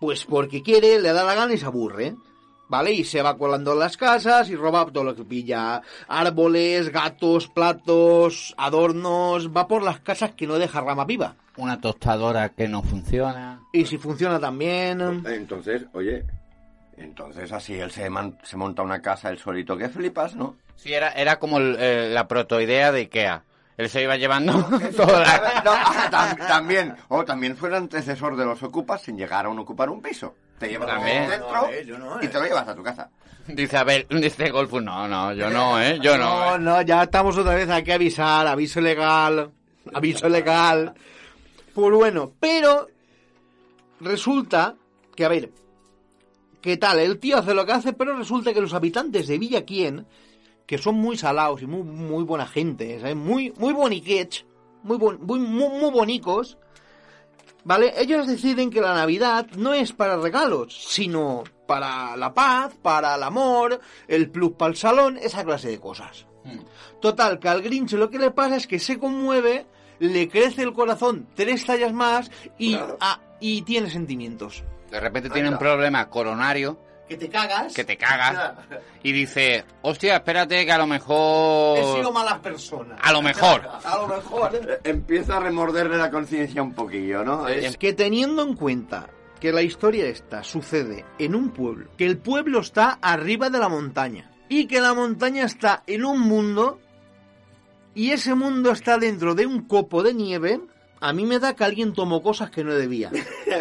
[0.00, 2.14] pues porque quiere, le da la gana y se aburre.
[2.70, 2.92] ¿Vale?
[2.92, 5.80] Y se va colando en las casas y roba todo lo que pilla.
[6.06, 9.48] Árboles, gatos, platos, adornos.
[9.56, 11.34] Va por las casas que no deja rama viva.
[11.56, 13.62] Una tostadora que no funciona.
[13.72, 15.00] Y si funciona también.
[15.26, 16.26] Entonces, oye,
[16.98, 20.56] entonces así él se, man- se monta una casa él solito, que flipas, ¿no?
[20.76, 23.44] Sí, era, era como el- eh, la protoidea de Ikea.
[23.78, 24.52] Él se iba llevando
[24.96, 25.62] toda la...
[25.64, 25.72] No,
[26.10, 29.88] tam- también, o también fue el antecesor de los ocupas sin llegar a un ocupar
[29.88, 30.34] un piso.
[30.58, 31.30] Te llevas También.
[31.30, 32.28] dentro No, eh, yo no, y eh.
[32.28, 33.08] te lo llevas a tu casa.
[33.46, 35.98] Dice, a ver, dice Golfo, no, no, yo no, ¿eh?
[36.02, 36.28] Yo no.
[36.28, 36.58] No, ¿eh?
[36.58, 39.50] no, ya estamos otra vez, hay que avisar, aviso legal,
[39.94, 40.92] aviso legal.
[41.72, 42.88] Pues bueno, pero
[44.00, 44.74] resulta
[45.14, 45.50] que, a ver,
[46.60, 46.98] ¿qué tal?
[46.98, 50.04] El tío hace lo que hace, pero resulta que los habitantes de Villa Quien,
[50.68, 53.16] que son muy salados y muy, muy buena gente, ¿sabes?
[53.16, 54.44] Muy, muy boniquech,
[54.82, 56.58] muy, bon- muy, muy, muy bonicos,
[57.64, 57.94] ¿vale?
[57.96, 63.22] Ellos deciden que la Navidad no es para regalos, sino para la paz, para el
[63.22, 66.26] amor, el plus para el salón, esa clase de cosas.
[67.00, 69.66] Total, que al Grinch lo que le pasa es que se conmueve,
[70.00, 72.76] le crece el corazón tres tallas más y,
[73.40, 74.62] y tiene sentimientos.
[74.90, 76.78] De repente tiene un problema coronario
[77.08, 77.72] Que te cagas.
[77.74, 78.54] que te cagas
[79.02, 81.78] y dice, hostia, espérate que a lo mejor...
[81.78, 82.96] He sido mala persona.
[83.02, 83.66] A lo mejor.
[83.84, 84.80] A lo mejor.
[84.84, 87.48] Empieza a remorderle la conciencia un poquillo, ¿no?
[87.48, 89.08] Es- Es que teniendo en cuenta
[89.40, 93.68] que la historia esta sucede en un pueblo, que el pueblo está arriba de la
[93.68, 96.80] montaña y que la montaña está en un mundo
[97.94, 100.60] y ese mundo está dentro de un copo de nieve,
[101.00, 103.10] a mí me da que alguien tomó cosas que no debía.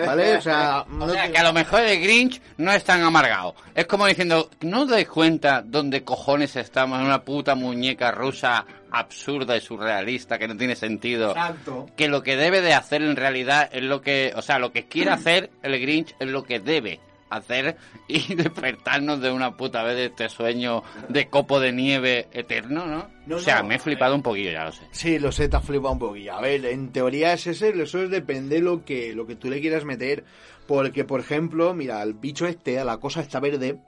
[0.06, 0.38] ¿Vale?
[0.38, 3.02] O sea, O no sea, te- que a lo mejor el Grinch no es tan
[3.04, 3.56] amargado.
[3.76, 8.66] Es como diciendo, ¿no os dais cuenta dónde cojones estamos en una puta muñeca rusa
[8.92, 11.32] absurda y surrealista que no tiene sentido?
[11.32, 11.88] Exacto.
[11.96, 14.88] Que lo que debe de hacer en realidad es lo que, o sea, lo que
[14.88, 19.95] quiere hacer el Grinch es lo que debe hacer y despertarnos de una puta vez
[19.95, 23.09] de este sueño de copo de nieve eterno, ¿no?
[23.25, 24.84] No, o sea, no, me he flipado un poquillo, ya lo sé.
[24.91, 26.34] Sí, lo sé, te has flipado un poquillo.
[26.34, 29.59] A ver, en teoría es ese, eso es depende lo que, lo que tú le
[29.61, 30.23] quieras meter.
[30.67, 33.80] Porque, por ejemplo, mira, el bicho este, a la cosa está verde,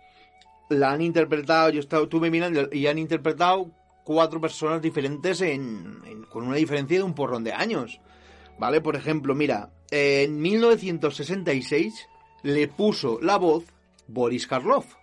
[0.69, 3.71] la han interpretado, yo he estado, estuve mirando y han interpretado
[4.03, 8.01] cuatro personas diferentes en, en- con una diferencia de un porrón de años.
[8.59, 8.81] ¿Vale?
[8.81, 12.08] Por ejemplo, mira, en 1966
[12.43, 13.65] le puso la voz
[14.07, 14.95] Boris Karloff.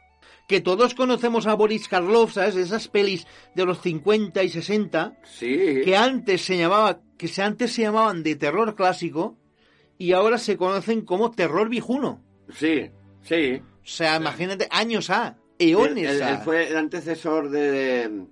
[0.48, 2.54] Que todos conocemos a Boris Karloff, ¿sabes?
[2.56, 5.80] Esas pelis de los 50 y 60 Sí.
[5.84, 9.36] que antes se llamaba que se antes se llamaban de terror clásico
[9.98, 12.22] y ahora se conocen como terror viejuno.
[12.54, 12.90] Sí,
[13.22, 13.60] sí.
[13.62, 16.30] O sea, imagínate años A, eones A.
[16.30, 18.26] él fue el antecesor de...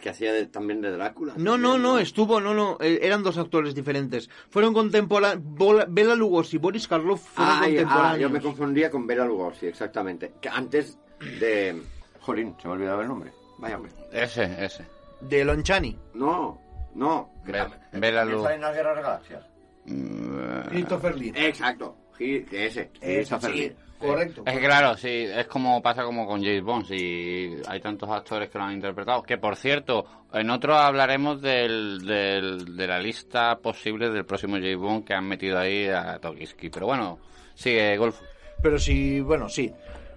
[0.00, 1.34] que hacía de- también de Drácula.
[1.36, 4.28] No, no, no, estuvo, no, no, eh, eran dos actores diferentes.
[4.50, 5.42] Fueron contemporáneos,
[5.88, 8.20] Bela Lugosi y Boris Karloff fueron Ah, ah, contemporáneos.
[8.20, 10.32] yo me confundía con Bela Lugosi, exactamente.
[10.40, 10.98] Que antes
[11.40, 11.80] de...
[12.20, 13.32] Jolín, se me ha olvidado el nombre.
[13.58, 13.92] Vaya hombre.
[14.12, 14.86] Ese, ese.
[15.20, 15.96] De Lonchani.
[16.14, 16.60] No,
[16.94, 17.30] no.
[17.44, 19.44] Bela ¿Quién Lu- sale en las Guerras Galaxias?
[19.86, 21.32] Mm, Christopher Lee.
[21.34, 21.96] Exacto.
[22.18, 23.76] Ese, Christopher Lee.
[24.08, 24.42] Correcto.
[24.46, 28.48] Es que claro, sí, es como pasa como con James Bond, si hay tantos actores
[28.50, 29.22] que lo han interpretado.
[29.22, 34.76] Que por cierto, en otro hablaremos del, del- de la lista posible del próximo James
[34.78, 36.70] Bond que han metido ahí a Tokiski.
[36.70, 37.18] Pero bueno,
[37.54, 38.18] sigue Golf.
[38.62, 39.72] Pero sí, bueno, sí.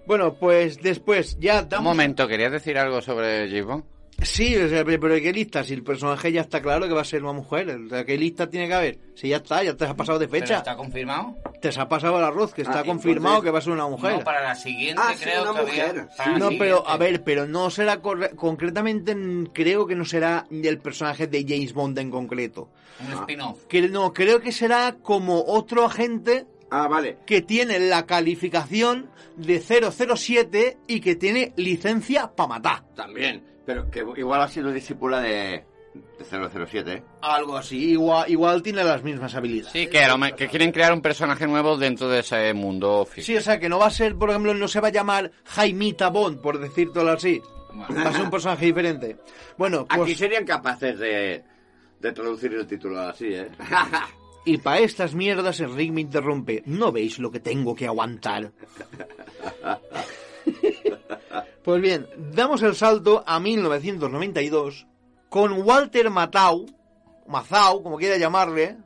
[0.06, 1.84] Bueno, pues después ya Un damos...
[1.92, 3.84] momento, ¿querías decir algo sobre James Bond?
[4.22, 5.64] Sí, o sea, pero ¿qué lista?
[5.64, 8.68] Si el personaje ya está claro que va a ser una mujer, ¿qué lista tiene
[8.68, 8.98] que haber?
[9.16, 10.58] Si ya está, ya te has pasado de ¿Pero fecha.
[10.58, 11.34] está confirmado?
[11.60, 13.72] Te se ha pasado el arroz, que está Ah, confirmado entonces- que va a ser
[13.72, 14.12] una mujer.
[14.18, 16.08] No, para la siguiente Ah, sí, creo una que había- mujer.
[16.18, 19.16] la No, pero a ver, pero no será corre- concretamente,
[19.52, 22.70] creo que no será el personaje de James Bond en concreto.
[23.06, 23.64] Un spin-off.
[23.66, 27.18] Que no, creo que será como otro agente Ah, vale.
[27.26, 32.84] que tiene la calificación de 007 y que tiene licencia para matar.
[32.94, 33.42] También.
[33.66, 35.64] Pero que igual ha sido discípula de,
[36.18, 36.92] de 007.
[36.92, 37.02] ¿eh?
[37.22, 39.72] Algo así, igual, igual tiene las mismas habilidades.
[39.72, 43.34] Sí, que, lo que quieren crear un personaje nuevo dentro de ese mundo ficticio.
[43.34, 45.30] Sí, o sea, que no va a ser, por ejemplo, no se va a llamar
[45.44, 47.40] Jaimita Bond, por decirlo así.
[47.74, 49.16] Va a ser un personaje diferente.
[49.56, 51.42] Bueno, Aquí pues, serían capaces de,
[52.00, 53.48] de traducir el título así, ¿eh?
[54.44, 56.62] y para estas mierdas el Rick me interrumpe.
[56.66, 58.52] ¿No veis lo que tengo que aguantar?
[61.64, 64.86] Pues bien, damos el salto a 1992
[65.30, 66.66] con Walter Matthau,
[67.26, 68.76] Mazau, como quiera llamarle,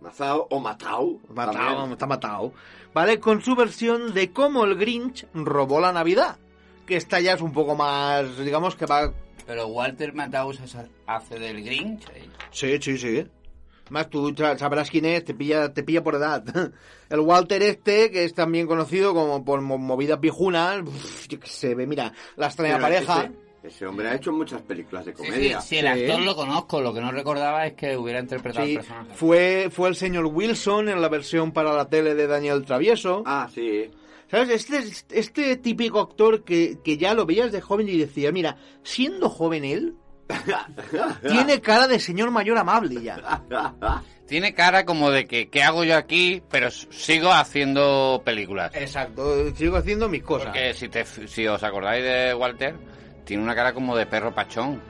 [0.00, 1.18] Mazao o Matao.
[1.28, 1.92] Matao, también.
[1.92, 2.52] está matado.
[2.94, 3.18] ¿Vale?
[3.18, 6.38] Con su versión de cómo el Grinch robó la Navidad.
[6.86, 9.12] Que esta ya es un poco más, digamos que va...
[9.44, 10.52] Pero Walter Matthau
[11.06, 12.04] hace del Grinch.
[12.52, 13.26] Sí, sí, sí.
[13.90, 16.42] Más tú sa- sabrás quién es, te pilla, te pilla por edad.
[17.10, 20.82] El Walter este, que es también conocido como por mo- movidas viejunas,
[21.28, 23.20] yo qué sé, ve, mira, la extraña Pero pareja.
[23.24, 25.60] Ese, ese hombre ha hecho muchas películas de Sí, comedia.
[25.60, 28.72] sí, sí, el actor lo conozco, lo que no recordaba es que hubiera interpretado Sí,
[28.72, 29.10] el personaje.
[29.14, 33.22] fue, fue el señor Wilson en la versión para la tele de Daniel Travieso.
[33.26, 33.90] Ah, sí.
[34.30, 34.48] ¿Sabes?
[34.50, 39.28] Este, este típico actor que, que ya lo veías de joven y decía, mira, siendo
[39.28, 39.96] joven él,
[41.28, 43.42] tiene cara de señor mayor amable ya.
[44.26, 46.40] Tiene cara como de que, ¿qué hago yo aquí?
[46.50, 48.70] Pero sigo haciendo películas.
[48.74, 50.46] Exacto, sigo haciendo mis cosas.
[50.46, 52.76] Porque si, te, si os acordáis de Walter,
[53.24, 54.80] tiene una cara como de perro pachón.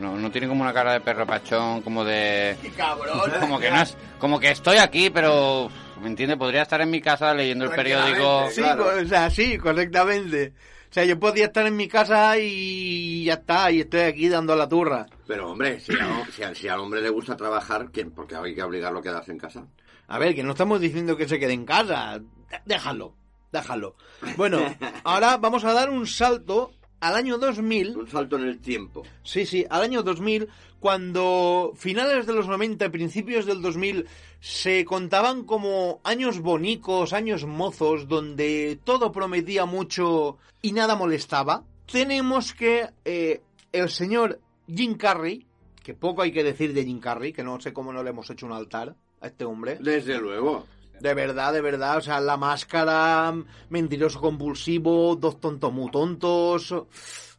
[0.00, 2.56] No, no tiene como una cara de perro pachón, como de...
[2.76, 3.30] cabrón!
[3.38, 3.96] Como que no es...
[4.18, 5.70] Como que estoy aquí, pero...
[6.00, 6.36] ¿Me entiende?
[6.38, 8.48] Podría estar en mi casa leyendo el periódico.
[8.50, 8.86] Sí, Claro.
[9.00, 10.54] o sea, sí, correctamente.
[10.90, 14.56] O sea, yo podía estar en mi casa y ya está, y estoy aquí dando
[14.56, 15.06] la turra.
[15.26, 18.10] Pero, hombre, si, a- si, a- si al hombre le gusta trabajar, ¿quién?
[18.10, 19.66] Porque hay que obligarlo a quedarse en casa.
[20.08, 22.20] A ver, que no estamos diciendo que se quede en casa.
[22.66, 23.14] Déjalo,
[23.52, 23.94] déjalo.
[24.36, 24.58] Bueno,
[25.04, 27.96] ahora vamos a dar un salto al año 2000.
[27.96, 29.04] Un salto en el tiempo.
[29.22, 30.48] Sí, sí, al año 2000,
[30.80, 34.06] cuando finales de los 90, principios del 2000,
[34.40, 42.54] se contaban como años bonicos, años mozos, donde todo prometía mucho y nada molestaba, tenemos
[42.54, 45.46] que eh, el señor Jim Carrey,
[45.82, 48.30] que poco hay que decir de Jim Carrey, que no sé cómo no le hemos
[48.30, 49.78] hecho un altar a este hombre.
[49.80, 50.66] Desde luego.
[51.00, 53.34] De verdad, de verdad, o sea, la máscara,
[53.70, 56.88] mentiroso compulsivo, dos tontos muy tontos, o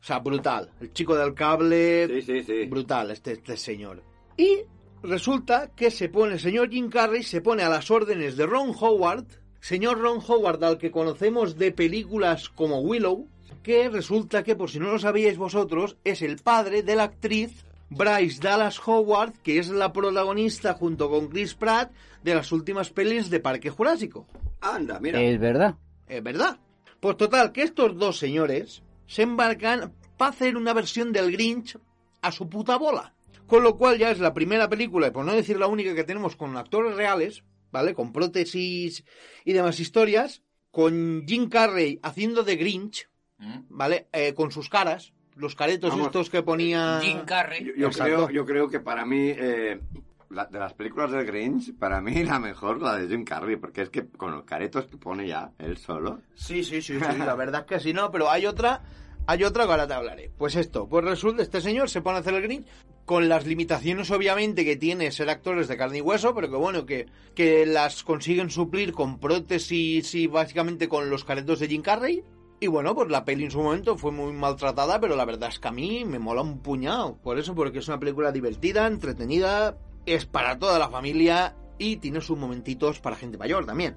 [0.02, 0.72] sea, brutal.
[0.80, 2.66] El chico del cable, Sí, sí, sí.
[2.66, 4.02] brutal este, este señor.
[4.36, 4.62] Y
[5.04, 8.74] resulta que se pone, el señor Jim Carrey se pone a las órdenes de Ron
[8.80, 9.26] Howard,
[9.60, 13.28] señor Ron Howard al que conocemos de películas como Willow,
[13.64, 17.66] que resulta que, por si no lo sabíais vosotros, es el padre de la actriz
[17.90, 21.92] Bryce Dallas Howard, que es la protagonista junto con Chris Pratt
[22.24, 24.26] de las últimas pelis de Parque Jurásico.
[24.62, 25.22] Anda, mira.
[25.22, 25.76] Es verdad.
[26.08, 26.58] Es verdad.
[27.00, 31.78] Pues total, que estos dos señores se embarcan para hacer una versión del Grinch
[32.22, 33.14] a su puta bola.
[33.52, 36.06] Con lo cual ya es la primera película, y por no decir la única que
[36.06, 37.94] tenemos con actores reales, ¿vale?
[37.94, 39.04] Con prótesis
[39.44, 40.42] y demás historias,
[40.72, 43.64] con Jim Carrey haciendo de Grinch, Mm.
[43.70, 44.08] ¿vale?
[44.14, 46.06] Eh, con sus caras, los caretos Vamos.
[46.08, 47.00] estos que ponía...
[47.02, 47.74] Jim Carrey.
[47.76, 49.82] Yo, creo, yo creo que para mí, eh,
[50.30, 53.82] la- de las películas del Grinch, para mí la mejor la de Jim Carrey, porque
[53.82, 56.22] es que con los caretos que pone ya él solo.
[56.36, 58.82] Sí, sí, sí, sí, la verdad es que sí, no, pero hay otra,
[59.28, 60.32] hay otra que ahora te hablaré.
[60.38, 62.66] Pues esto, pues resulta, este señor se pone a hacer el Grinch
[63.06, 66.86] con las limitaciones obviamente que tiene ser actores de carne y hueso, pero que bueno,
[66.86, 72.24] que, que las consiguen suplir con prótesis y básicamente con los caretos de Jim Carrey.
[72.60, 75.60] Y bueno, pues la peli en su momento fue muy maltratada, pero la verdad es
[75.60, 77.18] que a mí me mola un puñado.
[77.18, 82.22] Por eso, porque es una película divertida, entretenida, es para toda la familia y tiene
[82.22, 83.96] sus momentitos para gente mayor también.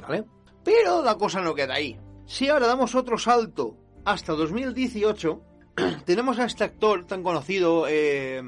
[0.00, 0.24] ¿Vale?
[0.64, 1.98] Pero la cosa no queda ahí.
[2.24, 3.76] Si ahora damos otro salto
[4.12, 5.40] hasta 2018,
[6.04, 8.42] tenemos a este actor tan conocido, eh,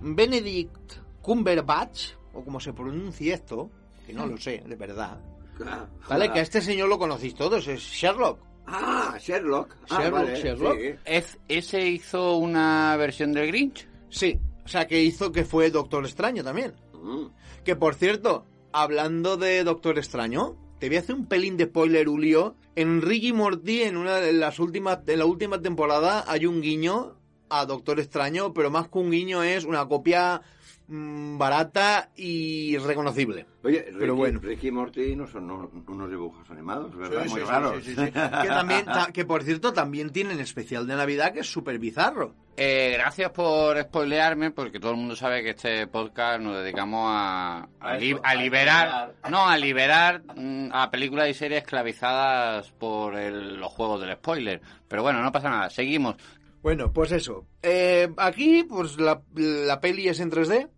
[0.00, 3.70] Benedict Cumberbatch, o como se pronuncia esto,
[4.06, 5.18] que no lo sé, de verdad.
[5.66, 6.30] Ah, ¿Vale?
[6.32, 8.38] Que a este señor lo conocéis todos, es Sherlock.
[8.66, 9.74] Ah, Sherlock.
[9.90, 10.78] Ah, Sherlock, vale, Sherlock.
[10.78, 10.88] sí.
[11.04, 13.88] ¿Es- ¿Ese hizo una versión del Grinch?
[14.10, 16.74] Sí, o sea, que hizo que fue Doctor Extraño también.
[16.92, 17.26] Mm.
[17.64, 22.06] Que por cierto, hablando de Doctor Extraño, te voy a hacer un pelín de spoiler,
[22.06, 22.54] Julio.
[22.74, 27.16] En Ricky Morty, en una de las últimas, en la última temporada, hay un guiño
[27.48, 30.42] a Doctor Extraño, pero más que un guiño es una copia
[30.88, 33.46] mm, barata y reconocible.
[33.64, 34.40] Oye, Ricky, Pero bueno.
[34.40, 37.24] Ricky y Morty no son no- unos dibujos animados, ¿verdad?
[37.24, 37.84] Sí, Muy sí, raros.
[37.84, 38.04] sí, sí, sí.
[38.12, 42.34] Que también, ta- que por cierto, también tienen especial de Navidad que es súper bizarro.
[42.58, 47.58] Eh, gracias por spoilearme, porque todo el mundo sabe que este podcast nos dedicamos a,
[47.58, 51.60] a, A li- eso, a a liberar, no, a liberar mm, a películas y series
[51.62, 54.60] esclavizadas por el- los juegos del spoiler.
[54.88, 56.16] Pero bueno, no pasa nada, seguimos.
[56.62, 57.46] Bueno, pues eso.
[57.62, 60.68] Eh, aquí, pues la, la peli es en 3D.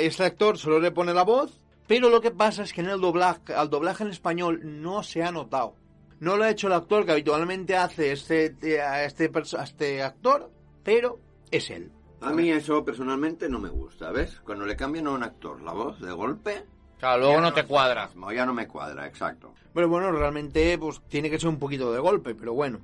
[0.00, 1.60] Este actor solo le pone la voz.
[1.86, 5.22] Pero lo que pasa es que en el doblaje, al doblaje en español no se
[5.22, 5.76] ha notado.
[6.18, 10.50] No lo ha hecho el actor que habitualmente hace este, a este, a este actor,
[10.82, 11.18] pero
[11.50, 11.92] es él.
[12.22, 14.40] A mí eso personalmente no me gusta, ¿ves?
[14.40, 16.64] Cuando le cambian a un actor la voz de golpe...
[16.98, 18.08] Claro, luego ya no te cuadra.
[18.34, 19.52] Ya no me cuadra, exacto.
[19.74, 22.80] Pero bueno, realmente pues tiene que ser un poquito de golpe, pero bueno.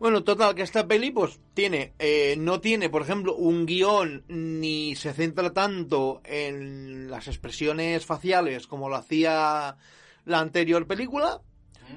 [0.00, 4.96] Bueno, total, que esta peli pues tiene, eh, no tiene, por ejemplo, un guion ni
[4.96, 9.76] se centra tanto en las expresiones faciales como lo hacía
[10.24, 11.42] la anterior película,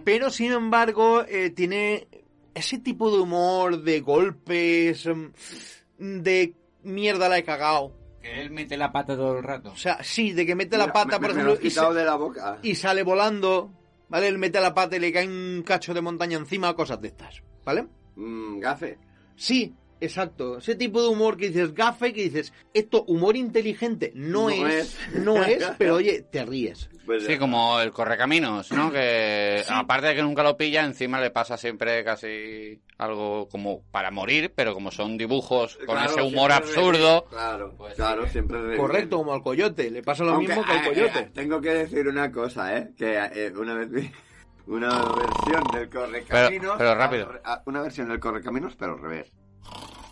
[0.03, 2.07] pero sin embargo eh, tiene
[2.53, 7.95] ese tipo de humor, de golpes, mm, de mierda la he cagado.
[8.21, 9.71] Que él mete la pata todo el rato.
[9.71, 12.03] O sea, sí, de que mete la Mira, pata, me- por ejemplo, y quitado de
[12.05, 12.59] la boca.
[12.61, 13.71] y sale volando,
[14.09, 14.27] ¿vale?
[14.27, 17.41] Él mete la pata y le cae un cacho de montaña encima, cosas de estas,
[17.65, 17.87] ¿vale?
[18.15, 18.97] Mm, gafe.
[19.35, 20.57] Sí, exacto.
[20.59, 24.97] Ese tipo de humor que dices gafe, que dices, esto humor inteligente no, No es,
[25.13, 25.15] es.
[25.23, 26.89] no es, pero oye, te ríes.
[27.05, 28.89] Pues Sí, como el correcaminos, ¿no?
[28.89, 34.09] Que aparte de que nunca lo pilla, encima le pasa siempre casi algo como para
[34.09, 37.25] morir, pero como son dibujos con Claro, ese humor absurdo.
[37.29, 38.77] Claro, Pues sí claro, siempre revive.
[38.77, 39.91] Correcto, como al coyote.
[39.91, 41.19] Le pasa lo Aunque, mismo que al eh, coyote.
[41.19, 42.91] eh, tengo que decir una cosa, ¿eh?
[42.97, 44.09] Que eh, una vez vi
[44.67, 46.75] una versión del Correcaminos...
[46.77, 47.31] Pero- pero rápido.
[47.43, 49.31] a- Una versión del Correcaminos, pero al revés.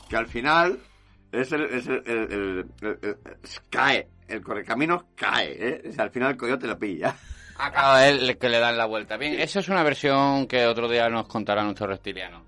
[0.10, 0.80] Que al final
[1.32, 1.62] es el...
[1.66, 3.18] Es el, el- el- el- el-
[3.70, 4.08] cae.
[4.28, 5.82] El Correcaminos cae, ¿eh?
[5.90, 7.16] O sea, al final el coyote lo pilla.
[7.58, 9.18] a él que le dan la vuelta.
[9.18, 12.44] Bien, esa es una versión que otro día nos contará nuestro reptiliano.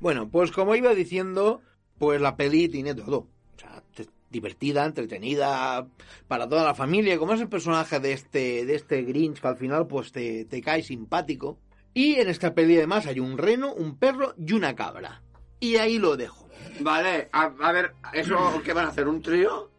[0.00, 1.60] Bueno, pues como iba diciendo,
[1.98, 3.28] pues la peli tiene todo.
[4.34, 5.86] Divertida, entretenida,
[6.26, 7.18] para toda la familia.
[7.18, 10.60] Como es el personaje de este, de este Grinch, que al final pues te, te
[10.60, 11.60] cae simpático.
[11.94, 15.22] Y en esta peli además hay un reno, un perro y una cabra.
[15.60, 16.48] Y ahí lo dejo.
[16.80, 19.06] Vale, a, a ver, ¿eso qué van a hacer?
[19.06, 19.70] ¿Un trío?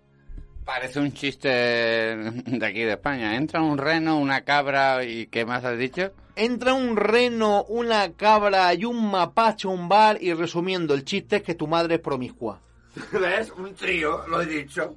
[0.63, 3.35] Parece un chiste de aquí de España.
[3.35, 6.13] Entra un reno, una cabra y ¿qué más has dicho?
[6.37, 11.35] Entra un reno, una cabra y un mapache a un bar y resumiendo, el chiste
[11.37, 12.61] es que tu madre es promiscua.
[13.11, 13.51] ¿Ves?
[13.51, 14.95] Un trío, lo he dicho.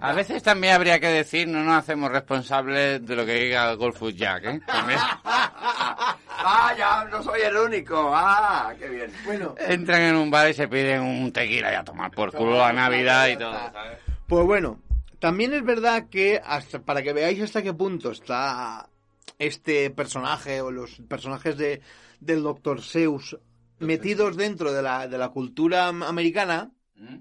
[0.00, 4.14] A veces también habría que decir, no nos hacemos responsables de lo que diga Golfus
[4.16, 4.60] Jack, ¿eh?
[4.66, 4.98] También.
[5.24, 8.10] ah, ya, no soy el único.
[8.14, 9.12] Ah, qué bien.
[9.24, 12.58] Bueno, Entran en un bar y se piden un tequila y a tomar por culo
[12.58, 13.98] la Navidad y todo, ¿sabes?
[14.26, 14.80] Pues bueno,
[15.18, 18.88] también es verdad que hasta para que veáis hasta qué punto está
[19.38, 21.80] este personaje o los personajes de,
[22.20, 22.82] del Dr.
[22.82, 23.36] Seuss
[23.78, 26.70] metidos dentro de la, de la cultura am- americana,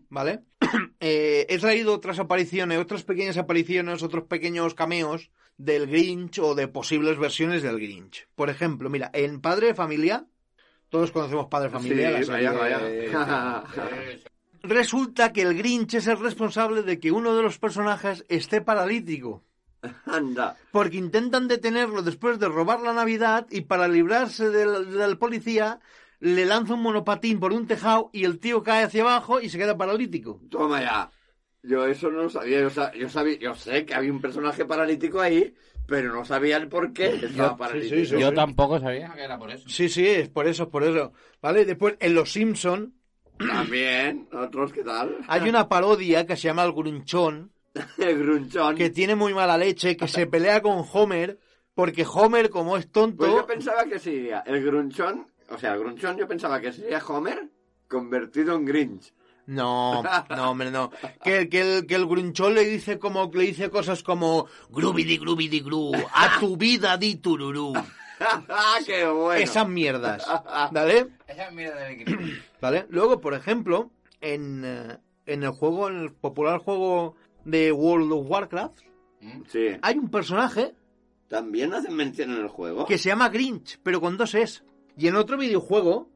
[0.09, 0.43] ¿vale?
[1.03, 6.67] Eh, he traído otras apariciones, otras pequeñas apariciones, otros pequeños cameos del Grinch o de
[6.67, 8.27] posibles versiones del Grinch.
[8.35, 10.27] Por ejemplo, mira, en Padre de Familia,
[10.89, 12.31] todos conocemos Padre de Familia, Sí.
[14.63, 19.43] Resulta que el Grinch es el responsable de que uno de los personajes esté paralítico.
[20.05, 20.55] Anda.
[20.71, 25.79] Porque intentan detenerlo después de robar la Navidad y para librarse del, del policía
[26.21, 29.57] le lanza un monopatín por un tejado y el tío cae hacia abajo y se
[29.57, 30.39] queda paralítico.
[30.49, 31.11] Toma ya.
[31.63, 32.61] Yo eso no lo sabía.
[32.61, 35.53] Yo, sa- yo sabía, yo sé que había un personaje paralítico ahí,
[35.85, 37.95] pero no sabía el por qué estaba paralítico.
[37.97, 38.19] sí, sí.
[38.19, 39.67] Yo tampoco sabía que era por eso.
[39.69, 41.11] Sí, sí, es por eso, es por eso.
[41.41, 41.65] ¿Vale?
[41.65, 42.93] Después, en Los Simpson
[43.37, 45.17] También, otros, ¿qué tal?
[45.27, 47.51] hay una parodia que se llama El Grunchón,
[47.97, 48.75] El grunchón.
[48.75, 51.39] que tiene muy mala leche, que se pelea con Homer,
[51.73, 53.17] porque Homer, como es tonto...
[53.17, 56.99] Pues yo pensaba que sería el grunchón, o sea, el grunchón yo pensaba que sería
[57.05, 57.49] Homer
[57.87, 59.13] convertido en Grinch.
[59.47, 60.91] No, no, hombre, no.
[61.23, 65.59] Que, que, el, que el grunchón le dice como le dice cosas como grubidi grubidi
[65.59, 67.73] gru, a tu vida di tururú.
[68.19, 69.33] ¡Ah, qué bueno!
[69.43, 70.25] Esas mierdas.
[70.71, 71.07] ¿Vale?
[71.27, 72.21] Esa es mierda del equipo.
[72.61, 72.85] ¿Vale?
[72.89, 73.91] Luego, por ejemplo,
[74.21, 78.79] en, eh, en el juego, en el popular juego de World of Warcraft,
[79.49, 79.67] Sí.
[79.81, 80.73] hay un personaje
[81.27, 82.85] ¿También hacen mención en el juego?
[82.85, 84.63] que se llama Grinch, pero con dos es.
[85.01, 86.09] Y en otro videojuego,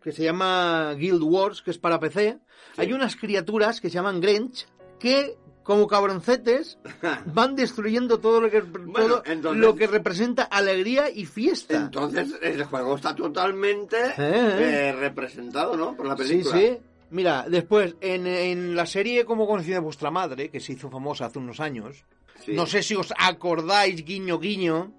[0.00, 2.38] que se llama Guild Wars, que es para PC,
[2.76, 4.68] hay unas criaturas que se llaman Grinch,
[5.00, 6.78] que como cabroncetes
[7.26, 11.76] van destruyendo todo lo que, todo entonces- lo que representa alegría y fiesta.
[11.76, 14.12] Entonces, el juego está totalmente Eh.
[14.18, 15.96] eh, representado, ¿no?
[15.96, 16.56] Por la Sí, película.
[16.58, 16.78] sí.
[17.10, 21.40] Mira, después, en, en la serie Como conocida vuestra madre, que se hizo famosa hace
[21.40, 22.04] unos años,
[22.44, 22.52] Sí.
[22.54, 24.92] no sé si os acordáis, guiño, guiño,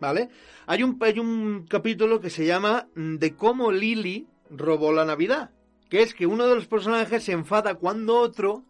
[0.00, 0.28] ¿vale?
[0.66, 5.50] Hay un, hay un capítulo que se llama mm, De cómo Lily robó la Navidad,
[5.88, 8.64] que es que uno de los personajes se enfada cuando otro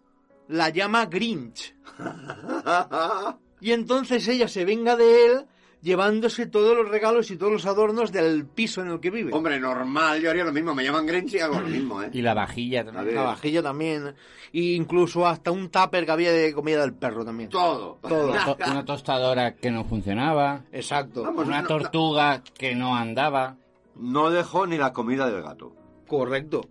[0.49, 1.75] la llama Grinch.
[3.61, 5.47] Y entonces ella se venga de él
[5.83, 9.33] llevándose todos los regalos y todos los adornos del piso en el que vive.
[9.33, 10.75] Hombre, normal, yo haría lo mismo.
[10.75, 12.11] Me llaman Grinch y hago lo mismo, ¿eh?
[12.13, 13.15] Y la vajilla también.
[13.15, 14.15] La vajilla también.
[14.53, 17.49] E incluso hasta un tupper que había de comida del perro también.
[17.51, 17.99] Todo.
[18.03, 18.31] Todo.
[18.31, 20.63] Una, to- una tostadora que no funcionaba.
[20.73, 21.23] Exacto.
[21.23, 23.57] Vamos, Una no- tortuga que no andaba.
[23.97, 25.73] No dejó ni la comida del gato.
[26.07, 26.63] Correcto.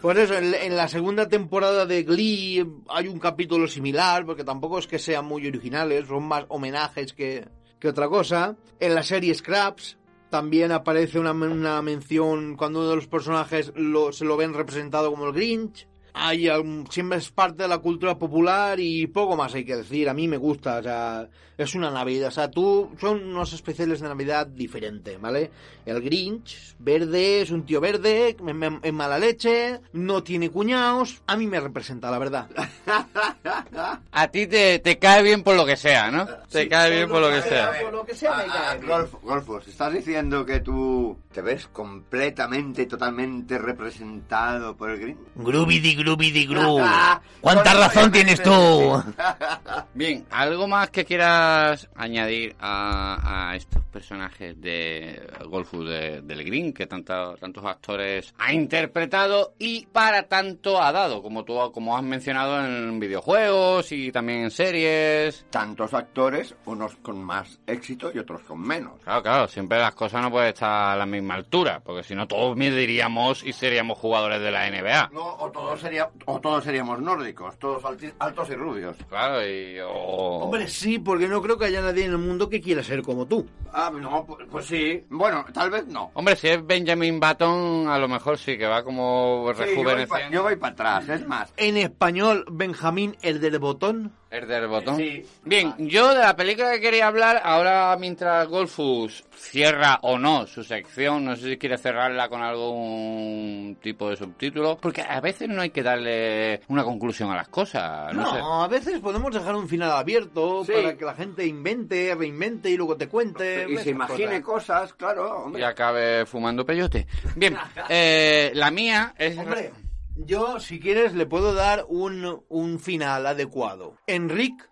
[0.00, 4.86] Por eso, en la segunda temporada de Glee hay un capítulo similar, porque tampoco es
[4.86, 7.44] que sean muy originales, son más homenajes que,
[7.84, 8.56] que otra cosa.
[8.80, 9.98] En la serie Scraps
[10.30, 15.10] también aparece una, una mención cuando uno de los personajes lo, se lo ven representado
[15.10, 15.86] como el Grinch.
[16.16, 20.08] Hay algún- siempre es parte de la cultura popular y poco más hay que decir.
[20.08, 22.28] A mí me gusta, o sea, es una Navidad.
[22.28, 25.50] O sea, tú, son unos especiales de Navidad diferentes, ¿vale?
[25.84, 31.20] El Grinch, verde, es un tío verde, en, en- en mala leche, no tiene cuñados.
[31.26, 32.48] A mí me representa, la verdad.
[34.12, 36.26] A ti te, te cae bien por lo que sea, ¿no?
[36.50, 37.72] Te cae bien por lo que sea.
[37.82, 38.88] Por lo que sea, me Ah, cae bien.
[38.90, 45.18] Golf, Golfos, ¿estás diciendo que tú te ves completamente totalmente representado por el Green?
[45.34, 46.78] Grubidi, grubidi, gru.
[46.80, 48.50] Ah, ¿Cuánta razón tienes tú?
[49.94, 56.72] Bien, ¿algo más que quieras añadir a, a estos personajes de Golfus de- del Green
[56.72, 62.02] que tanta- tantos actores ha interpretado y para tanto ha dado, como tú como has
[62.02, 65.46] mencionado en videojuegos y también en series?
[65.50, 68.94] Tantos actores, unos con más éxito y otros con menos.
[69.04, 72.26] Claro, claro, siempre las cosas no pueden estar a la misma altura, porque si no
[72.26, 75.10] todos mediríamos y seríamos jugadores de la NBA.
[75.12, 78.96] No, o todos, sería, o todos seríamos nórdicos, todos alti- altos y rubios.
[79.08, 79.78] Claro, y...
[79.80, 83.26] Hombre, sí, porque no creo que haya nadie en el mundo que quiera ser como
[83.26, 83.46] tú.
[83.72, 85.04] Ah, no, pues, pues sí.
[85.10, 86.10] Bueno, tal vez no.
[86.14, 89.84] Hombre, si es Benjamin Button, a lo mejor sí, que va como Sí, yo voy
[89.84, 90.30] pa- rejuveneciendo.
[90.34, 91.52] yo voy para atrás, es más.
[91.56, 94.12] En español, Benjamín, el del botón.
[94.34, 94.96] El del botón.
[94.96, 95.24] Sí.
[95.44, 100.64] Bien, yo de la película que quería hablar, ahora mientras Golfus cierra o no su
[100.64, 105.62] sección, no sé si quiere cerrarla con algún tipo de subtítulo, porque a veces no
[105.62, 108.12] hay que darle una conclusión a las cosas.
[108.12, 108.40] No, No, sé.
[108.42, 110.72] a veces podemos dejar un final abierto Sí.
[110.72, 113.66] para que la gente invente, reinvente y luego te cuente.
[113.70, 114.64] Y se imagine cosas.
[114.80, 115.62] cosas, claro, hombre.
[115.62, 117.06] Y acabe fumando peyote.
[117.36, 117.56] Bien,
[117.88, 119.36] eh, la mía es...
[119.38, 119.70] Hombre,
[120.16, 123.96] yo, si quieres, le puedo dar un, un final adecuado.
[124.06, 124.68] Enric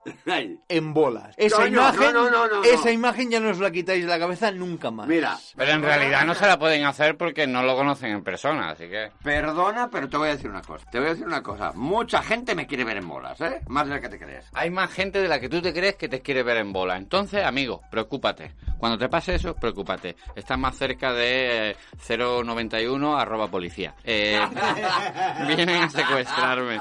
[0.69, 1.35] en bolas.
[1.37, 2.91] Esa Coño, imagen, no, no, no, no, esa no.
[2.93, 5.07] imagen ya no os la quitáis de la cabeza nunca más.
[5.09, 8.71] Mira, Pero en realidad no se la pueden hacer porque no lo conocen en persona,
[8.71, 9.11] así que...
[9.23, 10.87] perdona, pero te voy a decir una cosa.
[10.91, 11.73] Te voy a decir una cosa.
[11.75, 13.61] Mucha gente me quiere ver en bolas, ¿eh?
[13.69, 14.47] Más de la que te crees.
[14.53, 16.97] Hay más gente de la que tú te crees que te quiere ver en bola.
[16.97, 18.53] Entonces, amigo, preocúpate.
[18.79, 20.17] Cuando te pase eso, preocúpate.
[20.35, 21.77] Estás más cerca de eh,
[22.09, 23.95] 091 arroba policía.
[24.05, 24.41] Eh,
[25.47, 26.81] vienen a secuestrarme.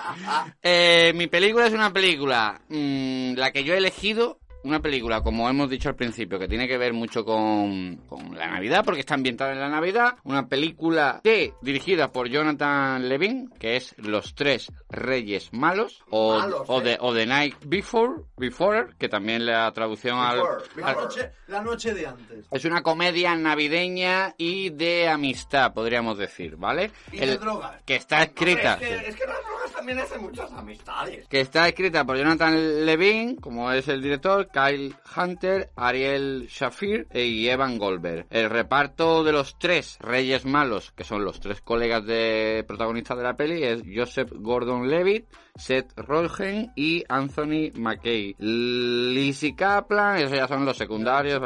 [0.61, 5.49] Eh, mi película es una película, mm, la que yo he elegido, una película, como
[5.49, 9.15] hemos dicho al principio, que tiene que ver mucho con, con la Navidad, porque está
[9.15, 10.15] ambientada en la Navidad.
[10.23, 16.63] Una película que, dirigida por Jonathan Levin, que es Los Tres Reyes Malos, o, Malos,
[16.67, 16.83] o, eh.
[16.83, 21.31] the, o The Night Before, Before, que también la traducción al- Before, La al, noche,
[21.47, 22.45] la noche de antes.
[22.51, 26.91] es una comedia navideña y de amistad, podríamos decir, ¿vale?
[27.11, 27.81] Y de drogas.
[27.85, 28.73] Que está escrita.
[28.73, 31.27] Hombre, es, que, es que las drogas también hacen muchas amistades.
[31.27, 37.47] que está escrita por Jonathan Levine, como es el director, Kyle Hunter, Ariel Shafir y
[37.47, 38.27] Evan Goldberg.
[38.29, 43.23] El reparto de los tres reyes malos, que son los tres colegas de protagonistas de
[43.23, 45.25] la peli, es Joseph Gordon-Levitt,
[45.55, 48.35] Seth Rogen y Anthony McKay.
[48.39, 51.41] Lizzie Kaplan, esos ya son los secundarios.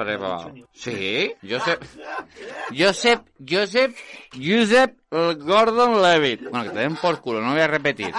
[0.74, 1.98] Sí, Joseph,
[2.78, 3.96] Joseph, Joseph,
[4.34, 6.50] Joseph Gordon-Levitt.
[6.50, 8.14] Bueno, que te den por culo, no voy a repetir.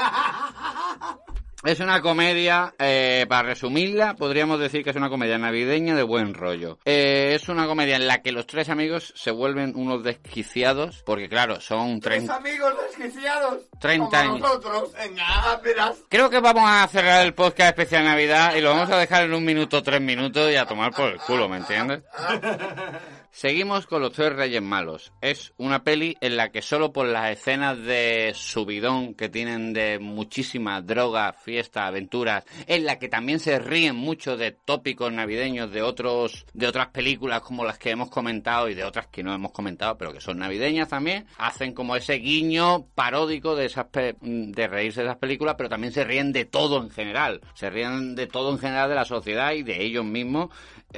[1.65, 6.35] Es una comedia, eh, para resumirla, podríamos decir que es una comedia navideña de buen
[6.35, 6.79] rollo.
[6.85, 11.29] Eh, es una comedia en la que los tres amigos se vuelven unos desquiciados, porque
[11.29, 13.63] claro, son 30, amigos desquiciados.
[13.81, 14.41] 30 años.
[14.41, 14.93] nosotros.
[14.93, 15.97] Venga, verás.
[16.09, 19.35] Creo que vamos a cerrar el podcast especial Navidad y lo vamos a dejar en
[19.35, 22.03] un minuto, tres minutos y a tomar por el culo, ¿me entiendes?
[23.41, 25.13] Seguimos con los tres reyes malos.
[25.21, 29.99] Es una peli en la que solo por las escenas de subidón que tienen de
[29.99, 35.83] muchísima droga, fiesta, aventuras, en la que también se ríen mucho de tópicos navideños de
[35.83, 39.53] otros, de otras películas como las que hemos comentado y de otras que no hemos
[39.53, 44.67] comentado, pero que son navideñas también, hacen como ese guiño paródico de esas pe- de
[44.67, 47.43] reírse de esas películas, pero también se ríen de todo en general.
[47.53, 50.49] Se ríen de todo en general de la sociedad y de ellos mismos.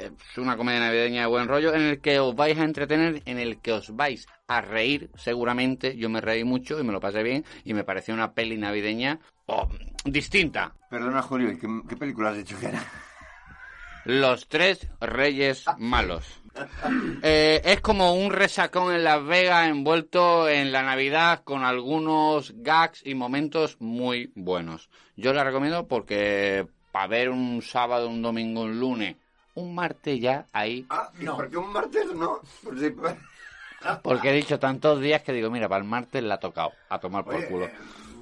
[0.07, 3.39] Es una comedia navideña de buen rollo en el que os vais a entretener, en
[3.39, 5.97] el que os vais a reír seguramente.
[5.97, 9.19] Yo me reí mucho y me lo pasé bien y me pareció una peli navideña
[9.47, 9.69] oh,
[10.05, 10.75] distinta.
[10.89, 12.85] Perdona, Julio, ¿qué, qué película has dicho que era?
[14.05, 16.41] Los tres reyes malos.
[17.23, 23.05] Eh, es como un resacón en Las Vegas envuelto en la Navidad con algunos gags
[23.05, 24.89] y momentos muy buenos.
[25.17, 29.17] Yo la recomiendo porque para ver un sábado, un domingo, un lunes,
[29.59, 32.41] un martes ya ahí, Ah, ¿y ¿por qué un martes no?
[34.03, 36.99] Porque he dicho tantos días que digo, mira, para el martes la ha tocado, a
[36.99, 37.69] tomar por Oye, culo.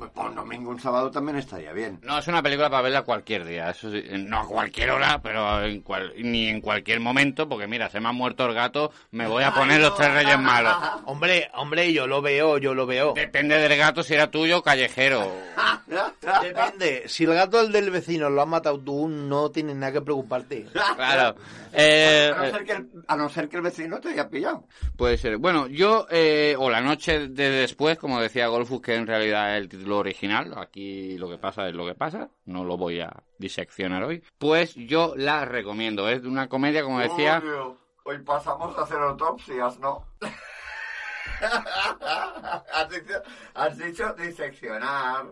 [0.03, 1.99] Eh, un domingo, un sábado también estaría bien.
[2.03, 5.63] No, es una película para verla cualquier día, eso sí, no a cualquier hora, pero
[5.65, 9.27] en cual- ni en cualquier momento, porque mira, se me ha muerto el gato, me
[9.27, 10.75] voy a poner los tres reyes malos.
[11.07, 13.13] Hombre, hombre, yo lo veo, yo lo veo.
[13.15, 15.31] Depende del gato si era tuyo o callejero.
[16.43, 17.05] Depende.
[17.07, 20.67] Si el gato el del vecino lo has matado tú, no tienes nada que preocuparte.
[20.97, 21.37] Claro.
[21.79, 24.65] Eh, a, no ser que el, a no ser que el vecino te haya pillado.
[24.97, 25.37] puede ser.
[25.37, 29.61] Bueno, yo, eh, o la noche de después, como decía Golfus, que en realidad es
[29.61, 33.13] el título original, aquí lo que pasa es lo que pasa, no lo voy a
[33.39, 36.09] diseccionar hoy, pues yo la recomiendo.
[36.09, 37.41] Es una comedia, como decía...
[37.41, 40.05] Julio, hoy pasamos a hacer autopsias, ¿no?
[43.55, 45.27] has dicho diseccionar.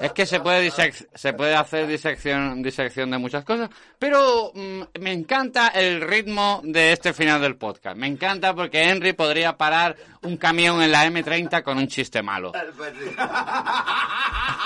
[0.00, 3.68] Es que se puede disec- se puede hacer disección disección de muchas cosas,
[3.98, 7.96] pero mm, me encanta el ritmo de este final del podcast.
[7.96, 12.52] Me encanta porque Henry podría parar un camión en la M30 con un chiste malo.
[12.76, 13.10] Pues sí.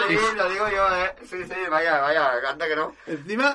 [0.08, 1.14] sí, lo digo yo, ¿eh?
[1.22, 2.94] Sí, sí, vaya, vaya, canta que no.
[3.06, 3.52] Encima,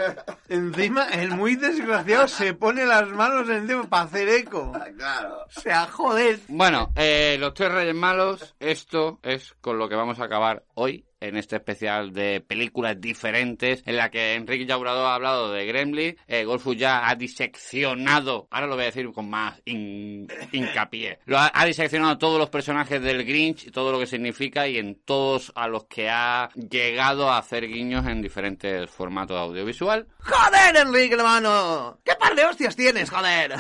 [0.49, 4.71] encima, el muy desgraciado se pone las manos encima para hacer eco.
[4.97, 5.43] Claro.
[5.45, 6.39] O sea, joder.
[6.47, 11.05] Bueno, eh, los tres reyes malos, esto es con lo que vamos a acabar hoy
[11.20, 16.18] en este especial de películas diferentes en la que Enrique Llaurado ha hablado de Gremlin,
[16.28, 21.38] eh, Golfus ya ha diseccionado, ahora lo voy a decir con más hin- hincapié, lo
[21.38, 24.95] ha, ha diseccionado todos los personajes del Grinch, y todo lo que significa y en
[25.03, 30.07] todos a los que ha llegado a hacer guiños en diferentes formatos audiovisual.
[30.20, 31.99] ¡Joder, Enrique, hermano!
[32.03, 33.53] ¿Qué par de hostias tienes, joder?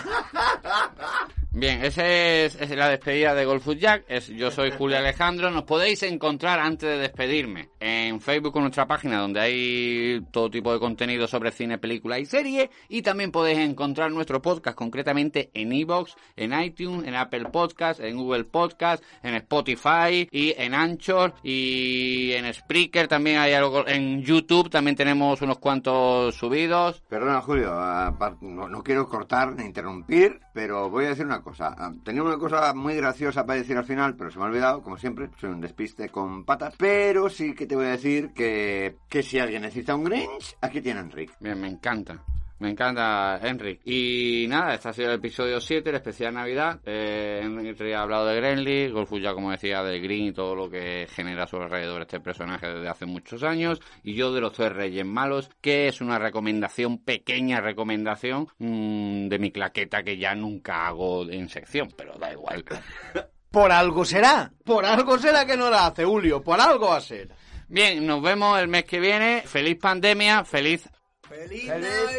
[1.59, 4.05] Bien, esa es, la despedida de Golfus Jack.
[4.35, 5.49] Yo soy Julio Alejandro.
[5.49, 10.71] Nos podéis encontrar antes de despedirme en Facebook con nuestra página donde hay todo tipo
[10.71, 12.69] de contenido sobre cine, película y serie.
[12.89, 18.17] Y también podéis encontrar nuestro podcast concretamente en Evox, en iTunes, en Apple Podcast, en
[18.17, 23.07] Google Podcast, en Spotify y en Anchor y en Spreaker.
[23.07, 24.69] También hay algo en YouTube.
[24.69, 27.01] También tenemos unos cuantos subidos.
[27.09, 31.46] Perdona, Julio, apar- no, no quiero cortar ni interrumpir, pero voy a decir una cosa.
[31.59, 34.81] Ah, Tenía una cosa muy graciosa para decir al final, pero se me ha olvidado,
[34.81, 36.75] como siempre, soy un despiste con patas.
[36.77, 40.81] Pero sí que te voy a decir que, que si alguien necesita un Grinch, aquí
[40.81, 41.33] tiene a Enrique.
[41.39, 42.23] Bien, me encanta.
[42.59, 43.81] Me encanta, Enric.
[43.85, 46.79] Y nada, este ha sido el episodio 7, el especial Navidad.
[46.85, 50.69] Eh, Henry ha hablado de Grenly, Golfus ya, como decía, de Green y todo lo
[50.69, 53.79] que genera a su alrededor este personaje desde hace muchos años.
[54.03, 59.37] Y yo de los tres reyes malos, que es una recomendación, pequeña recomendación, mm, de
[59.37, 62.65] mi claqueta que ya nunca hago en sección, pero da igual.
[63.51, 64.51] Por algo será.
[64.63, 66.41] Por algo será que no la hace, Julio.
[66.41, 67.29] Por algo va a ser.
[67.69, 69.43] Bien, nos vemos el mes que viene.
[69.45, 70.89] Feliz pandemia, feliz...
[71.27, 71.67] ¡Feliz,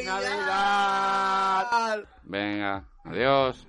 [0.05, 1.67] Navidad!
[2.25, 3.67] Venga, adiós.